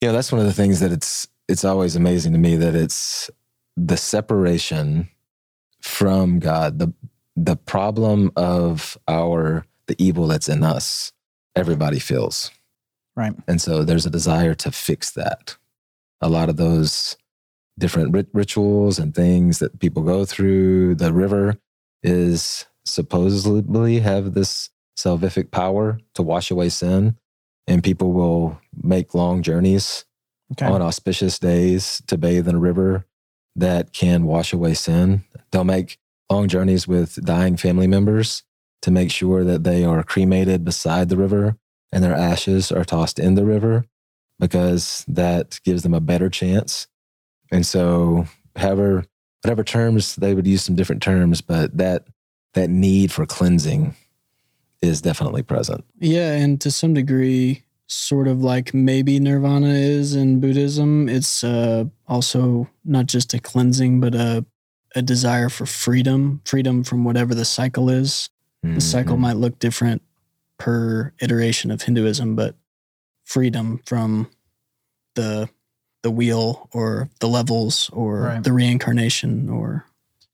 yeah 0.00 0.12
that's 0.12 0.32
one 0.32 0.40
of 0.40 0.46
the 0.46 0.52
things 0.52 0.80
that 0.80 0.90
it's 0.90 1.28
it's 1.50 1.64
always 1.64 1.96
amazing 1.96 2.32
to 2.32 2.38
me 2.38 2.56
that 2.56 2.74
it's 2.74 3.30
the 3.76 3.96
separation 3.96 5.08
from 5.82 6.38
god 6.38 6.78
the 6.78 6.92
the 7.36 7.56
problem 7.56 8.30
of 8.36 8.98
our 9.08 9.64
the 9.86 9.96
evil 9.98 10.28
that's 10.28 10.48
in 10.48 10.62
us, 10.62 11.12
everybody 11.56 11.98
feels. 11.98 12.50
Right. 13.16 13.34
And 13.48 13.60
so 13.60 13.84
there's 13.84 14.06
a 14.06 14.10
desire 14.10 14.54
to 14.54 14.70
fix 14.70 15.10
that. 15.12 15.56
A 16.20 16.28
lot 16.28 16.48
of 16.48 16.56
those 16.56 17.16
different 17.78 18.12
rit- 18.12 18.28
rituals 18.32 18.98
and 18.98 19.14
things 19.14 19.58
that 19.58 19.80
people 19.80 20.02
go 20.02 20.24
through, 20.24 20.94
the 20.94 21.12
river 21.12 21.56
is 22.02 22.66
supposedly 22.84 23.98
have 23.98 24.34
this 24.34 24.70
salvific 24.96 25.50
power 25.50 25.98
to 26.14 26.22
wash 26.22 26.50
away 26.50 26.68
sin. 26.68 27.16
And 27.66 27.82
people 27.82 28.12
will 28.12 28.60
make 28.80 29.14
long 29.14 29.42
journeys 29.42 30.04
okay. 30.52 30.66
on 30.66 30.82
auspicious 30.82 31.38
days 31.38 32.02
to 32.06 32.18
bathe 32.18 32.48
in 32.48 32.56
a 32.56 32.60
river 32.60 33.06
that 33.56 33.92
can 33.92 34.24
wash 34.24 34.52
away 34.52 34.74
sin. 34.74 35.24
They'll 35.50 35.64
make 35.64 35.98
long 36.30 36.48
journeys 36.48 36.86
with 36.86 37.24
dying 37.24 37.56
family 37.56 37.86
members 37.86 38.44
to 38.82 38.90
make 38.90 39.10
sure 39.10 39.44
that 39.44 39.64
they 39.64 39.84
are 39.84 40.02
cremated 40.02 40.64
beside 40.64 41.08
the 41.08 41.16
river 41.16 41.56
and 41.92 42.02
their 42.02 42.14
ashes 42.14 42.70
are 42.70 42.84
tossed 42.84 43.18
in 43.18 43.34
the 43.34 43.44
river 43.44 43.84
because 44.38 45.04
that 45.08 45.60
gives 45.64 45.82
them 45.82 45.92
a 45.92 46.00
better 46.00 46.30
chance. 46.30 46.86
And 47.52 47.66
so, 47.66 48.26
however, 48.56 49.04
whatever 49.42 49.64
terms 49.64 50.16
they 50.16 50.34
would 50.34 50.46
use 50.46 50.62
some 50.62 50.76
different 50.76 51.02
terms, 51.02 51.40
but 51.40 51.76
that 51.76 52.06
that 52.54 52.70
need 52.70 53.12
for 53.12 53.26
cleansing 53.26 53.94
is 54.82 55.02
definitely 55.02 55.42
present. 55.42 55.84
Yeah, 55.98 56.32
and 56.32 56.60
to 56.62 56.70
some 56.70 56.94
degree, 56.94 57.64
sort 57.90 58.28
of 58.28 58.40
like 58.42 58.72
maybe 58.72 59.18
nirvana 59.18 59.68
is 59.68 60.14
in 60.14 60.40
Buddhism, 60.40 61.08
it's 61.08 61.42
uh, 61.42 61.84
also 62.06 62.68
not 62.84 63.06
just 63.06 63.34
a 63.34 63.40
cleansing, 63.40 64.00
but 64.00 64.14
a 64.14 64.46
a 64.96 65.02
desire 65.02 65.48
for 65.48 65.66
freedom, 65.66 66.40
freedom 66.44 66.82
from 66.82 67.04
whatever 67.04 67.32
the 67.32 67.44
cycle 67.44 67.88
is. 67.88 68.28
Mm-hmm. 68.64 68.74
The 68.74 68.80
cycle 68.80 69.12
mm-hmm. 69.14 69.22
might 69.22 69.36
look 69.36 69.58
different 69.60 70.02
per 70.58 71.12
iteration 71.20 71.70
of 71.70 71.82
Hinduism, 71.82 72.34
but 72.34 72.56
freedom 73.24 73.80
from 73.86 74.30
the 75.14 75.48
the 76.02 76.10
wheel 76.10 76.68
or 76.72 77.10
the 77.20 77.28
levels 77.28 77.90
or 77.92 78.22
right. 78.22 78.42
the 78.42 78.52
reincarnation 78.52 79.50
or 79.50 79.84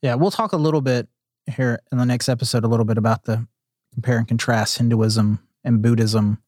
yeah 0.00 0.14
we'll 0.14 0.30
talk 0.30 0.52
a 0.52 0.56
little 0.56 0.80
bit 0.80 1.08
here 1.50 1.80
in 1.90 1.98
the 1.98 2.06
next 2.06 2.28
episode 2.28 2.62
a 2.62 2.68
little 2.68 2.84
bit 2.84 2.96
about 2.96 3.24
the 3.24 3.46
compare 3.92 4.18
and 4.18 4.28
contrast 4.28 4.78
hinduism 4.78 5.40
and 5.64 5.82
buddhism 5.82 6.38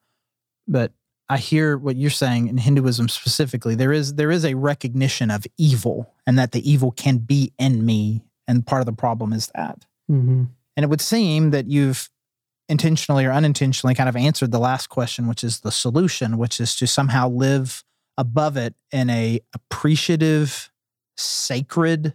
but 0.68 0.92
i 1.28 1.36
hear 1.36 1.76
what 1.76 1.96
you're 1.96 2.10
saying 2.10 2.48
in 2.48 2.58
hinduism 2.58 3.08
specifically 3.08 3.74
there 3.74 3.92
is 3.92 4.14
there 4.14 4.30
is 4.30 4.44
a 4.44 4.54
recognition 4.54 5.30
of 5.30 5.46
evil 5.56 6.12
and 6.26 6.38
that 6.38 6.52
the 6.52 6.70
evil 6.70 6.90
can 6.90 7.18
be 7.18 7.52
in 7.58 7.84
me 7.84 8.22
and 8.46 8.66
part 8.66 8.80
of 8.80 8.86
the 8.86 8.92
problem 8.92 9.32
is 9.32 9.50
that 9.54 9.86
mm-hmm. 10.10 10.44
and 10.76 10.84
it 10.84 10.88
would 10.88 11.00
seem 11.00 11.50
that 11.50 11.66
you've 11.66 12.10
intentionally 12.68 13.24
or 13.24 13.32
unintentionally 13.32 13.94
kind 13.94 14.08
of 14.08 14.16
answered 14.16 14.52
the 14.52 14.58
last 14.58 14.88
question, 14.88 15.26
which 15.26 15.42
is 15.42 15.60
the 15.60 15.72
solution, 15.72 16.36
which 16.38 16.60
is 16.60 16.76
to 16.76 16.86
somehow 16.86 17.28
live 17.28 17.82
above 18.16 18.56
it 18.56 18.74
in 18.92 19.08
a 19.10 19.40
appreciative, 19.54 20.70
sacred 21.16 22.14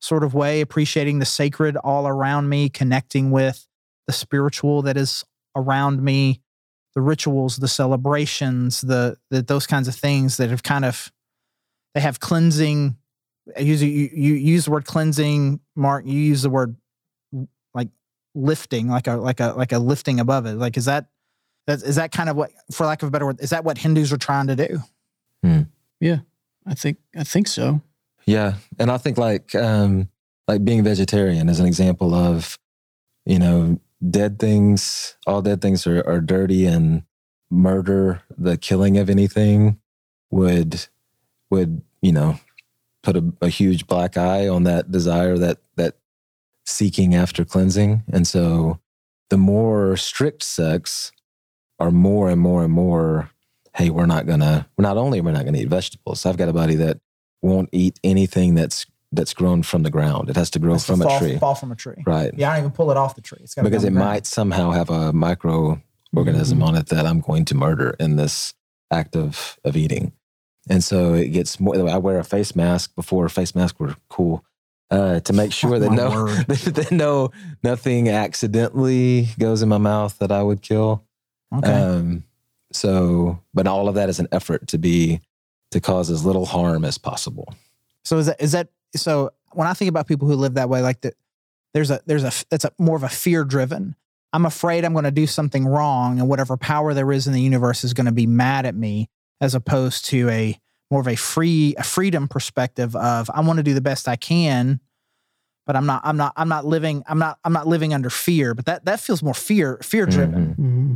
sort 0.00 0.22
of 0.22 0.34
way, 0.34 0.60
appreciating 0.60 1.18
the 1.18 1.24
sacred 1.24 1.76
all 1.78 2.06
around 2.06 2.48
me, 2.48 2.68
connecting 2.68 3.30
with 3.30 3.66
the 4.06 4.12
spiritual 4.12 4.82
that 4.82 4.96
is 4.96 5.24
around 5.56 6.02
me, 6.02 6.42
the 6.96 7.02
rituals, 7.02 7.58
the 7.58 7.68
celebrations, 7.68 8.80
the, 8.80 9.18
the 9.28 9.42
those 9.42 9.66
kinds 9.66 9.86
of 9.86 9.94
things 9.94 10.38
that 10.38 10.48
have 10.48 10.62
kind 10.62 10.84
of 10.84 11.12
they 11.94 12.00
have 12.00 12.18
cleansing. 12.18 12.96
Use 13.58 13.82
you, 13.82 14.10
you 14.12 14.32
use 14.32 14.64
the 14.64 14.70
word 14.70 14.86
cleansing, 14.86 15.60
Mark. 15.76 16.06
You 16.06 16.18
use 16.18 16.42
the 16.42 16.50
word 16.50 16.74
like 17.74 17.90
lifting, 18.34 18.88
like 18.88 19.06
a 19.06 19.16
like 19.16 19.40
a 19.40 19.52
like 19.52 19.72
a 19.72 19.78
lifting 19.78 20.18
above 20.20 20.46
it. 20.46 20.54
Like 20.54 20.78
is 20.78 20.86
that 20.86 21.08
that 21.66 21.82
is 21.82 21.96
that 21.96 22.12
kind 22.12 22.30
of 22.30 22.36
what, 22.36 22.50
for 22.72 22.86
lack 22.86 23.02
of 23.02 23.08
a 23.08 23.10
better 23.10 23.26
word, 23.26 23.40
is 23.40 23.50
that 23.50 23.62
what 23.62 23.76
Hindus 23.76 24.10
are 24.10 24.16
trying 24.16 24.46
to 24.46 24.56
do? 24.56 24.78
Hmm. 25.44 25.62
Yeah, 26.00 26.20
I 26.66 26.74
think 26.74 26.96
I 27.14 27.24
think 27.24 27.46
so. 27.46 27.82
Yeah, 28.24 28.54
and 28.78 28.90
I 28.90 28.96
think 28.96 29.18
like 29.18 29.54
um 29.54 30.08
like 30.48 30.64
being 30.64 30.82
vegetarian 30.82 31.50
is 31.50 31.60
an 31.60 31.66
example 31.66 32.14
of 32.14 32.58
you 33.26 33.38
know 33.38 33.78
dead 34.08 34.38
things. 34.38 35.16
All 35.26 35.42
dead 35.42 35.60
things 35.60 35.86
are 35.86 36.06
are 36.06 36.20
dirty, 36.20 36.66
and 36.66 37.02
murder, 37.50 38.22
the 38.36 38.56
killing 38.56 38.98
of 38.98 39.08
anything, 39.10 39.78
would 40.30 40.86
would 41.50 41.82
you 42.02 42.12
know 42.12 42.38
put 43.02 43.16
a, 43.16 43.32
a 43.40 43.48
huge 43.48 43.86
black 43.86 44.16
eye 44.16 44.48
on 44.48 44.64
that 44.64 44.90
desire 44.90 45.38
that 45.38 45.58
that 45.76 45.94
seeking 46.66 47.14
after 47.14 47.44
cleansing. 47.44 48.02
And 48.12 48.26
so 48.26 48.80
the 49.30 49.38
more 49.38 49.96
strict 49.96 50.42
sects 50.42 51.12
are 51.78 51.90
more 51.90 52.28
and 52.28 52.40
more 52.40 52.64
and 52.64 52.72
more, 52.72 53.30
hey, 53.74 53.90
we're 53.90 54.06
not 54.06 54.26
gonna, 54.26 54.68
we're 54.76 54.82
not 54.82 54.96
only 54.96 55.20
we're 55.20 55.32
not 55.32 55.44
gonna 55.44 55.58
eat 55.58 55.68
vegetables. 55.68 56.26
I've 56.26 56.36
got 56.36 56.48
a 56.48 56.52
buddy 56.52 56.74
that 56.76 56.98
won't 57.42 57.68
eat 57.72 58.00
anything 58.02 58.54
that's 58.54 58.86
that's 59.12 59.34
grown 59.34 59.62
from 59.62 59.82
the 59.82 59.90
ground. 59.90 60.30
It 60.30 60.36
has 60.36 60.50
to 60.50 60.58
grow 60.58 60.78
from 60.78 61.00
fall, 61.00 61.16
a 61.16 61.18
tree. 61.18 61.38
Fall 61.38 61.54
from 61.54 61.72
a 61.72 61.76
tree. 61.76 62.02
Right. 62.06 62.32
Yeah, 62.36 62.50
I 62.50 62.54
don't 62.54 62.64
even 62.64 62.70
pull 62.72 62.90
it 62.90 62.96
off 62.96 63.14
the 63.14 63.20
tree. 63.20 63.44
because 63.62 63.84
it 63.84 63.92
might 63.92 64.26
somehow 64.26 64.70
have 64.70 64.90
a 64.90 65.12
microorganism 65.12 65.80
mm-hmm. 66.14 66.62
on 66.62 66.76
it 66.76 66.86
that 66.88 67.06
I'm 67.06 67.20
going 67.20 67.44
to 67.46 67.54
murder 67.54 67.96
in 67.98 68.16
this 68.16 68.54
act 68.90 69.16
of 69.16 69.58
of 69.64 69.76
eating. 69.76 70.12
And 70.68 70.82
so 70.82 71.14
it 71.14 71.28
gets 71.28 71.60
more. 71.60 71.88
I 71.88 71.98
wear 71.98 72.18
a 72.18 72.24
face 72.24 72.56
mask 72.56 72.94
before 72.94 73.28
face 73.28 73.54
masks 73.54 73.78
were 73.78 73.96
cool 74.08 74.44
uh, 74.90 75.20
to 75.20 75.32
make 75.32 75.52
sure 75.60 75.78
that 75.78 75.92
no 75.92 76.26
that 76.46 76.88
no 76.90 77.30
nothing 77.62 78.08
accidentally 78.08 79.28
goes 79.38 79.62
in 79.62 79.68
my 79.68 79.78
mouth 79.78 80.18
that 80.18 80.32
I 80.32 80.42
would 80.42 80.62
kill. 80.62 81.04
Okay. 81.56 81.72
Um, 81.72 82.24
so, 82.72 83.40
but 83.54 83.66
all 83.66 83.88
of 83.88 83.94
that 83.94 84.08
is 84.08 84.18
an 84.18 84.28
effort 84.32 84.66
to 84.68 84.78
be 84.78 85.20
to 85.70 85.80
cause 85.80 86.10
as 86.10 86.24
little 86.24 86.46
harm 86.46 86.84
as 86.84 86.98
possible. 86.98 87.54
So 88.04 88.18
is 88.18 88.26
that 88.26 88.40
is 88.40 88.52
that 88.52 88.68
so? 88.94 89.30
When 89.52 89.66
I 89.66 89.72
think 89.72 89.88
about 89.88 90.06
people 90.06 90.28
who 90.28 90.34
live 90.34 90.54
that 90.54 90.68
way, 90.68 90.82
like 90.82 91.00
that, 91.02 91.14
there's 91.72 91.90
a 91.90 92.00
there's 92.06 92.24
a 92.24 92.32
that's 92.50 92.64
a 92.64 92.72
more 92.78 92.96
of 92.96 93.02
a 93.02 93.08
fear 93.08 93.44
driven. 93.44 93.96
I'm 94.32 94.44
afraid 94.44 94.84
I'm 94.84 94.92
going 94.92 95.04
to 95.04 95.10
do 95.10 95.26
something 95.26 95.66
wrong, 95.66 96.18
and 96.18 96.28
whatever 96.28 96.56
power 96.56 96.94
there 96.94 97.10
is 97.12 97.26
in 97.26 97.32
the 97.32 97.40
universe 97.40 97.84
is 97.84 97.94
going 97.94 98.06
to 98.06 98.12
be 98.12 98.26
mad 98.26 98.66
at 98.66 98.74
me, 98.74 99.08
as 99.40 99.54
opposed 99.54 100.04
to 100.06 100.28
a 100.28 100.58
more 100.90 101.00
of 101.00 101.08
a 101.08 101.16
free 101.16 101.74
a 101.78 101.82
freedom 101.82 102.28
perspective 102.28 102.94
of 102.96 103.30
I 103.32 103.40
want 103.40 103.58
to 103.58 103.62
do 103.62 103.74
the 103.74 103.80
best 103.80 104.08
I 104.08 104.16
can, 104.16 104.80
but 105.66 105.76
I'm 105.76 105.86
not 105.86 106.02
I'm 106.04 106.16
not 106.16 106.32
I'm 106.36 106.48
not 106.48 106.64
living 106.64 107.02
I'm 107.06 107.18
not 107.18 107.38
I'm 107.44 107.52
not 107.52 107.66
living 107.66 107.92
under 107.92 108.10
fear. 108.10 108.54
But 108.54 108.66
that 108.66 108.84
that 108.84 109.00
feels 109.00 109.22
more 109.22 109.34
fear 109.34 109.78
fear 109.82 110.06
driven. 110.06 110.48
Mm-hmm. 110.48 110.62
Mm-hmm. 110.62 110.94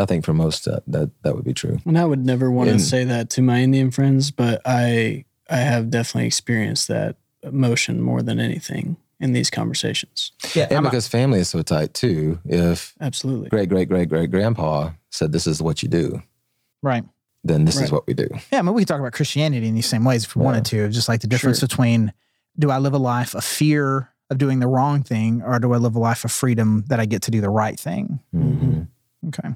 I 0.00 0.06
think 0.06 0.24
for 0.24 0.32
most 0.32 0.68
uh, 0.68 0.80
that 0.88 1.10
that 1.22 1.34
would 1.34 1.44
be 1.44 1.54
true. 1.54 1.78
And 1.84 1.98
I 1.98 2.04
would 2.04 2.24
never 2.24 2.50
want 2.50 2.70
to 2.70 2.78
say 2.78 3.04
that 3.04 3.30
to 3.30 3.42
my 3.42 3.60
Indian 3.60 3.90
friends, 3.90 4.30
but 4.30 4.60
I 4.64 5.24
I 5.48 5.56
have 5.56 5.90
definitely 5.90 6.26
experienced 6.26 6.88
that 6.88 7.16
emotion 7.48 8.00
more 8.00 8.22
than 8.22 8.38
anything 8.38 8.96
in 9.20 9.32
these 9.32 9.50
conversations. 9.50 10.32
Yeah, 10.54 10.66
and 10.70 10.78
I'm 10.78 10.84
because 10.84 11.06
a, 11.06 11.10
family 11.10 11.40
is 11.40 11.48
so 11.48 11.62
tight 11.62 11.94
too. 11.94 12.38
If 12.44 12.94
absolutely 13.00 13.48
great 13.48 13.68
great 13.68 13.88
great 13.88 14.08
great 14.08 14.30
grandpa 14.30 14.90
said 15.10 15.32
this 15.32 15.46
is 15.46 15.60
what 15.60 15.82
you 15.82 15.88
do, 15.88 16.22
right? 16.82 17.04
then 17.44 17.64
this 17.64 17.76
right. 17.76 17.84
is 17.84 17.92
what 17.92 18.06
we 18.06 18.14
do. 18.14 18.28
Yeah, 18.52 18.58
I 18.58 18.62
mean, 18.62 18.74
we 18.74 18.82
could 18.82 18.88
talk 18.88 19.00
about 19.00 19.12
Christianity 19.12 19.68
in 19.68 19.74
these 19.74 19.86
same 19.86 20.04
ways 20.04 20.24
if 20.24 20.36
we 20.36 20.40
yeah. 20.40 20.46
wanted 20.46 20.64
to, 20.66 20.88
just 20.88 21.08
like 21.08 21.20
the 21.20 21.26
difference 21.26 21.60
sure. 21.60 21.68
between 21.68 22.12
do 22.58 22.70
I 22.70 22.78
live 22.78 22.94
a 22.94 22.98
life 22.98 23.34
of 23.34 23.44
fear 23.44 24.10
of 24.30 24.38
doing 24.38 24.58
the 24.58 24.66
wrong 24.66 25.02
thing 25.02 25.42
or 25.42 25.58
do 25.58 25.72
I 25.72 25.78
live 25.78 25.94
a 25.96 25.98
life 25.98 26.24
of 26.24 26.32
freedom 26.32 26.84
that 26.88 27.00
I 27.00 27.06
get 27.06 27.22
to 27.22 27.30
do 27.30 27.40
the 27.40 27.50
right 27.50 27.78
thing? 27.78 28.20
Mm-hmm. 28.34 28.82
Okay. 29.28 29.48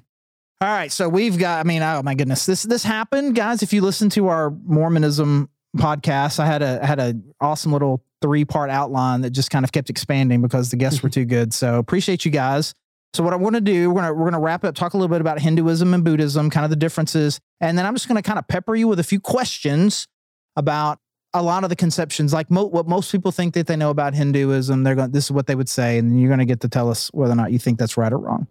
All 0.61 0.69
right. 0.69 0.93
So 0.93 1.09
we've 1.09 1.39
got, 1.39 1.59
I 1.59 1.65
mean, 1.65 1.83
oh 1.83 2.03
my 2.03 2.15
goodness, 2.15 2.47
this, 2.47 2.63
this 2.63 2.85
happened 2.85 3.35
guys. 3.35 3.63
If 3.63 3.73
you 3.73 3.83
listen 3.83 4.09
to 4.11 4.29
our 4.29 4.51
Mormonism 4.51 5.51
podcast, 5.77 6.39
I 6.39 6.47
had 6.47 6.63
a, 6.63 6.81
I 6.83 6.87
had 6.87 7.01
a 7.01 7.15
awesome 7.41 7.73
little 7.73 8.05
three 8.21 8.45
part 8.45 8.71
outline 8.71 9.23
that 9.23 9.31
just 9.31 9.51
kind 9.51 9.65
of 9.65 9.73
kept 9.73 9.91
expanding 9.91 10.41
because 10.43 10.71
the 10.71 10.77
guests 10.77 11.03
were 11.03 11.09
mm-hmm. 11.09 11.21
too 11.21 11.25
good. 11.27 11.53
So 11.53 11.79
appreciate 11.79 12.25
you 12.25 12.31
guys. 12.31 12.75
So 13.15 13.23
what 13.23 13.35
I 13.35 13.37
want 13.37 13.57
to 13.57 13.61
do, 13.61 13.91
we're 13.91 14.01
gonna 14.01 14.15
we're 14.15 14.31
gonna 14.31 14.41
wrap 14.41 14.65
up, 14.65 14.75
talk 14.75 14.95
a 14.95 14.97
little 14.97 15.13
bit 15.13 15.21
about 15.21 15.39
Hinduism 15.39 15.93
and 15.93 16.03
Buddhism, 16.03 16.49
kind 16.49 16.65
of 16.65 16.71
the 16.71 16.77
differences, 16.77 17.41
and 17.61 17.77
then 17.77 17.85
I'm 17.85 17.95
just 17.95 18.09
gonna 18.09 18.23
kind 18.23 18.39
of 18.39 18.49
pepper 18.49 18.75
you 18.75 18.89
with 18.89 18.99
a 18.99 19.05
few 19.05 19.21
questions 19.21 20.09
about 20.57 20.99
a 21.35 21.43
lot 21.43 21.63
of 21.63 21.71
the 21.71 21.77
conceptions, 21.77 22.33
like 22.33 22.51
mo- 22.51 22.67
what 22.67 22.87
most 22.89 23.13
people 23.13 23.31
think 23.31 23.55
that 23.55 23.67
they 23.67 23.77
know 23.77 23.91
about 23.91 24.15
Hinduism. 24.15 24.83
They're 24.83 24.95
going, 24.95 25.11
this 25.11 25.25
is 25.25 25.31
what 25.31 25.47
they 25.47 25.55
would 25.55 25.69
say, 25.69 25.99
and 25.99 26.19
you're 26.19 26.31
gonna 26.31 26.47
get 26.47 26.61
to 26.61 26.69
tell 26.69 26.91
us 26.91 27.11
whether 27.13 27.33
or 27.33 27.37
not 27.37 27.53
you 27.53 27.59
think 27.59 27.79
that's 27.79 27.99
right 27.99 28.13
or 28.13 28.19
wrong. 28.19 28.47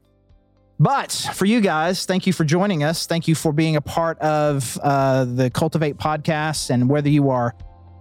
But 0.82 1.12
for 1.36 1.46
you 1.46 1.62
guys, 1.62 2.06
thank 2.06 2.26
you 2.26 2.34
for 2.34 2.44
joining 2.44 2.84
us. 2.84 3.06
Thank 3.06 3.28
you 3.28 3.36
for 3.36 3.54
being 3.54 3.76
a 3.76 3.82
part 3.82 4.18
of 4.18 4.80
uh, 4.82 5.26
the 5.26 5.52
Cultivate 5.52 5.98
podcast, 5.98 6.72
and 6.72 6.90
whether 6.90 7.08
you 7.08 7.30
are 7.30 7.54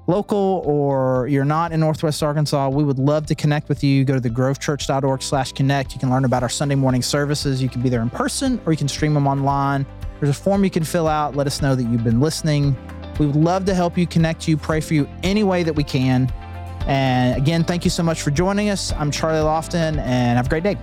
local 0.06 0.62
or 0.64 1.28
you're 1.28 1.44
not 1.44 1.72
in 1.72 1.80
Northwest 1.80 2.22
Arkansas, 2.22 2.70
we 2.70 2.82
would 2.82 2.98
love 2.98 3.26
to 3.26 3.34
connect 3.34 3.68
with 3.68 3.84
you. 3.84 4.06
Go 4.06 4.18
to 4.18 4.30
thegrovechurch.org 4.30 5.22
slash 5.22 5.52
connect. 5.52 5.92
You 5.92 6.00
can 6.00 6.08
learn 6.08 6.24
about 6.24 6.42
our 6.42 6.48
Sunday 6.48 6.74
morning 6.74 7.02
services. 7.02 7.62
You 7.62 7.68
can 7.68 7.82
be 7.82 7.90
there 7.90 8.00
in 8.00 8.08
person 8.08 8.58
or 8.64 8.72
you 8.72 8.78
can 8.78 8.88
stream 8.88 9.12
them 9.12 9.26
online. 9.26 9.84
There's 10.18 10.30
a 10.30 10.40
form 10.40 10.64
you 10.64 10.70
can 10.70 10.82
fill 10.82 11.06
out. 11.06 11.36
Let 11.36 11.46
us 11.46 11.60
know 11.60 11.74
that 11.74 11.84
you've 11.84 12.02
been 12.02 12.20
listening. 12.20 12.74
We 13.18 13.26
would 13.26 13.36
love 13.36 13.66
to 13.66 13.74
help 13.74 13.98
you, 13.98 14.06
connect 14.06 14.48
you, 14.48 14.56
pray 14.56 14.80
for 14.80 14.94
you 14.94 15.06
any 15.22 15.44
way 15.44 15.64
that 15.64 15.74
we 15.74 15.84
can. 15.84 16.32
And 16.86 17.36
again, 17.36 17.62
thank 17.62 17.84
you 17.84 17.90
so 17.90 18.02
much 18.02 18.22
for 18.22 18.30
joining 18.30 18.70
us. 18.70 18.90
I'm 18.94 19.10
Charlie 19.10 19.38
Lofton, 19.38 19.98
and 19.98 20.38
have 20.38 20.46
a 20.46 20.48
great 20.48 20.62
day. 20.62 20.78